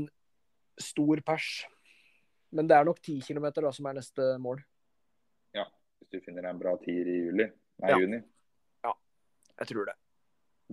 stor 0.77 1.25
pers. 1.25 1.49
Men 2.53 2.69
det 2.69 2.77
er 2.77 2.85
nok 2.87 3.01
10 3.01 3.19
km 3.25 3.49
som 3.73 3.89
er 3.89 3.97
neste 3.99 4.31
mål. 4.45 4.61
Ja, 5.57 5.65
Hvis 5.97 6.13
du 6.13 6.21
finner 6.29 6.45
en 6.53 6.61
bra 6.61 6.77
tier 6.85 7.09
i 7.09 7.17
juli? 7.25 7.49
Nei, 7.81 7.89
Ja. 7.89 7.97
juni. 8.05 8.21
Jeg 9.61 9.71
tror 9.71 9.89
det. 9.89 9.95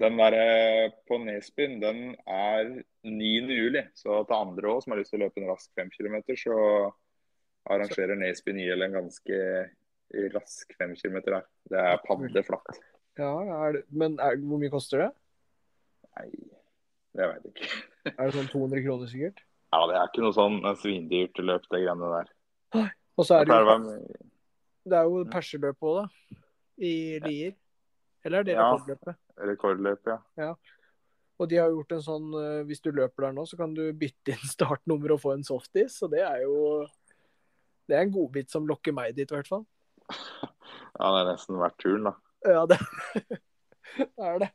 Den 0.01 0.19
der 0.19 0.35
eh, 0.35 0.91
på 1.07 1.21
Nesbyen, 1.23 1.79
den 1.83 2.17
er 2.27 2.71
9. 3.07 3.31
juli. 3.55 3.85
Så 3.95 4.25
til 4.27 4.37
andre 4.37 4.73
òg 4.73 4.83
som 4.83 4.95
har 4.95 5.01
lyst 5.01 5.15
til 5.15 5.23
å 5.23 5.27
løpe 5.29 5.41
en 5.43 5.51
rask 5.53 5.71
5 5.79 5.93
km, 5.95 6.17
så 6.41 6.57
arrangerer 7.71 8.19
Nesbyen 8.19 8.59
IL 8.61 8.83
en 8.85 8.99
ganske 8.99 9.39
rask 10.35 10.75
5 10.81 10.97
km 10.99 11.21
der. 11.29 11.47
Det 11.71 11.81
er 11.81 12.03
paddeflatt. 12.09 12.83
Ja, 13.19 13.31
er 13.67 13.79
det, 13.79 13.85
Men 13.95 14.19
er, 14.19 14.37
hvor 14.43 14.59
mye 14.59 14.73
koster 14.73 15.05
det? 15.05 15.11
Nei, 16.19 16.29
det 17.15 17.31
vet 17.31 17.47
jeg 17.47 17.55
ikke. 17.55 17.83
Er 18.19 18.29
det 18.29 18.35
sånn 18.37 18.51
200 18.53 18.83
kroner 18.85 19.09
sikkert? 19.09 19.39
Ja, 19.73 19.79
det 19.89 19.95
er 19.97 20.11
ikke 20.11 20.23
noe 20.27 20.35
sånn 20.37 20.59
svindyrt 20.77 21.39
løp, 21.41 21.65
det 21.73 21.81
greiene 21.81 22.11
der. 22.13 22.91
Og 23.17 23.27
så 23.27 23.39
er 23.41 23.49
det 23.49 23.57
jo, 23.57 23.95
det 24.91 24.99
er 24.99 25.09
jo 25.09 25.23
perseløp 25.33 25.87
òg, 25.89 26.03
da. 26.03 26.43
I 26.85 26.93
Lier. 27.25 27.55
Eller 28.25 28.41
er 28.41 28.47
det 28.49 28.55
Ja. 28.57 28.71
rekordløpet? 28.73 29.17
Rekordløpet, 29.51 30.21
ja. 30.41 30.55
Og 31.39 31.49
de 31.51 31.57
har 31.59 31.69
gjort 31.75 31.93
en 31.93 32.03
sånn 32.03 32.27
eh, 32.39 32.63
Hvis 32.65 32.81
du 32.81 32.91
løper 32.95 33.27
der 33.27 33.33
nå, 33.35 33.43
så 33.47 33.57
kan 33.59 33.73
du 33.75 33.83
bytte 33.93 34.33
inn 34.37 34.49
startnummer 34.57 35.13
og 35.17 35.21
få 35.25 35.33
en 35.35 35.45
softis. 35.45 35.99
Så 35.99 36.09
det 36.11 36.23
er 36.25 36.43
jo 36.47 36.87
Det 37.89 37.97
er 37.99 38.03
en 38.07 38.13
godbit 38.15 38.51
som 38.51 38.67
lokker 38.67 38.95
meg 38.97 39.15
dit, 39.17 39.29
i 39.31 39.35
hvert 39.35 39.49
fall. 39.51 39.67
Ja, 40.95 41.09
det 41.11 41.21
er 41.25 41.33
nesten 41.33 41.57
verdt 41.59 41.79
turen, 41.83 42.05
da. 42.07 42.13
Ja, 42.47 42.61
det, 42.71 42.77
det 43.99 44.09
er 44.31 44.39
det. 44.45 44.51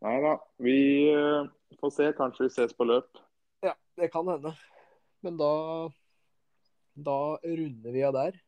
Nei 0.00 0.14
da. 0.22 0.32
Vi 0.62 0.76
eh, 1.12 1.48
får 1.80 1.92
se. 1.92 2.06
Kanskje 2.16 2.46
vi 2.46 2.52
ses 2.54 2.72
på 2.78 2.86
løp. 2.88 3.18
Ja, 3.66 3.74
det 3.98 4.08
kan 4.14 4.28
hende. 4.30 4.54
Men 5.26 5.36
da 5.40 5.52
Da 6.98 7.16
runder 7.42 7.92
vi 7.94 8.02
av 8.06 8.14
der. 8.16 8.38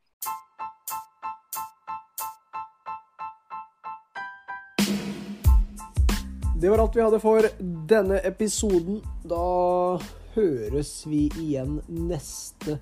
Det 6.61 6.68
var 6.68 6.79
alt 6.79 6.96
vi 6.96 7.01
hadde 7.01 7.18
for 7.23 7.46
denne 7.88 8.18
episoden. 8.29 8.99
Da 9.25 9.96
høres 10.35 10.90
vi 11.09 11.23
igjen 11.40 11.79
neste 11.88 12.75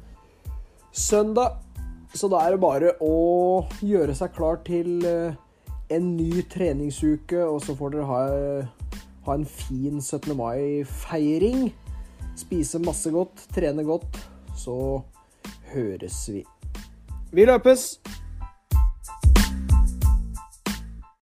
søndag. 0.90 1.60
Så 2.10 2.26
da 2.32 2.40
er 2.42 2.56
det 2.56 2.62
bare 2.64 2.96
å 3.04 3.68
gjøre 3.78 4.16
seg 4.18 4.34
klar 4.34 4.58
til 4.66 5.06
eh, 5.06 5.38
en 5.94 6.10
ny 6.16 6.42
treningsuke, 6.50 7.38
og 7.38 7.60
så 7.62 7.76
får 7.78 7.94
dere 7.94 8.08
ha, 8.08 8.20
ha 9.28 9.38
en 9.38 9.46
fin 9.46 10.02
17. 10.02 10.34
mai-feiring. 10.34 11.68
Spise 12.40 12.82
masse 12.82 13.14
godt, 13.14 13.46
trene 13.54 13.86
godt. 13.86 14.18
Så 14.58 14.74
høres 15.70 16.24
vi. 16.34 16.42
Vi 17.30 17.46
løpes! 17.46 17.92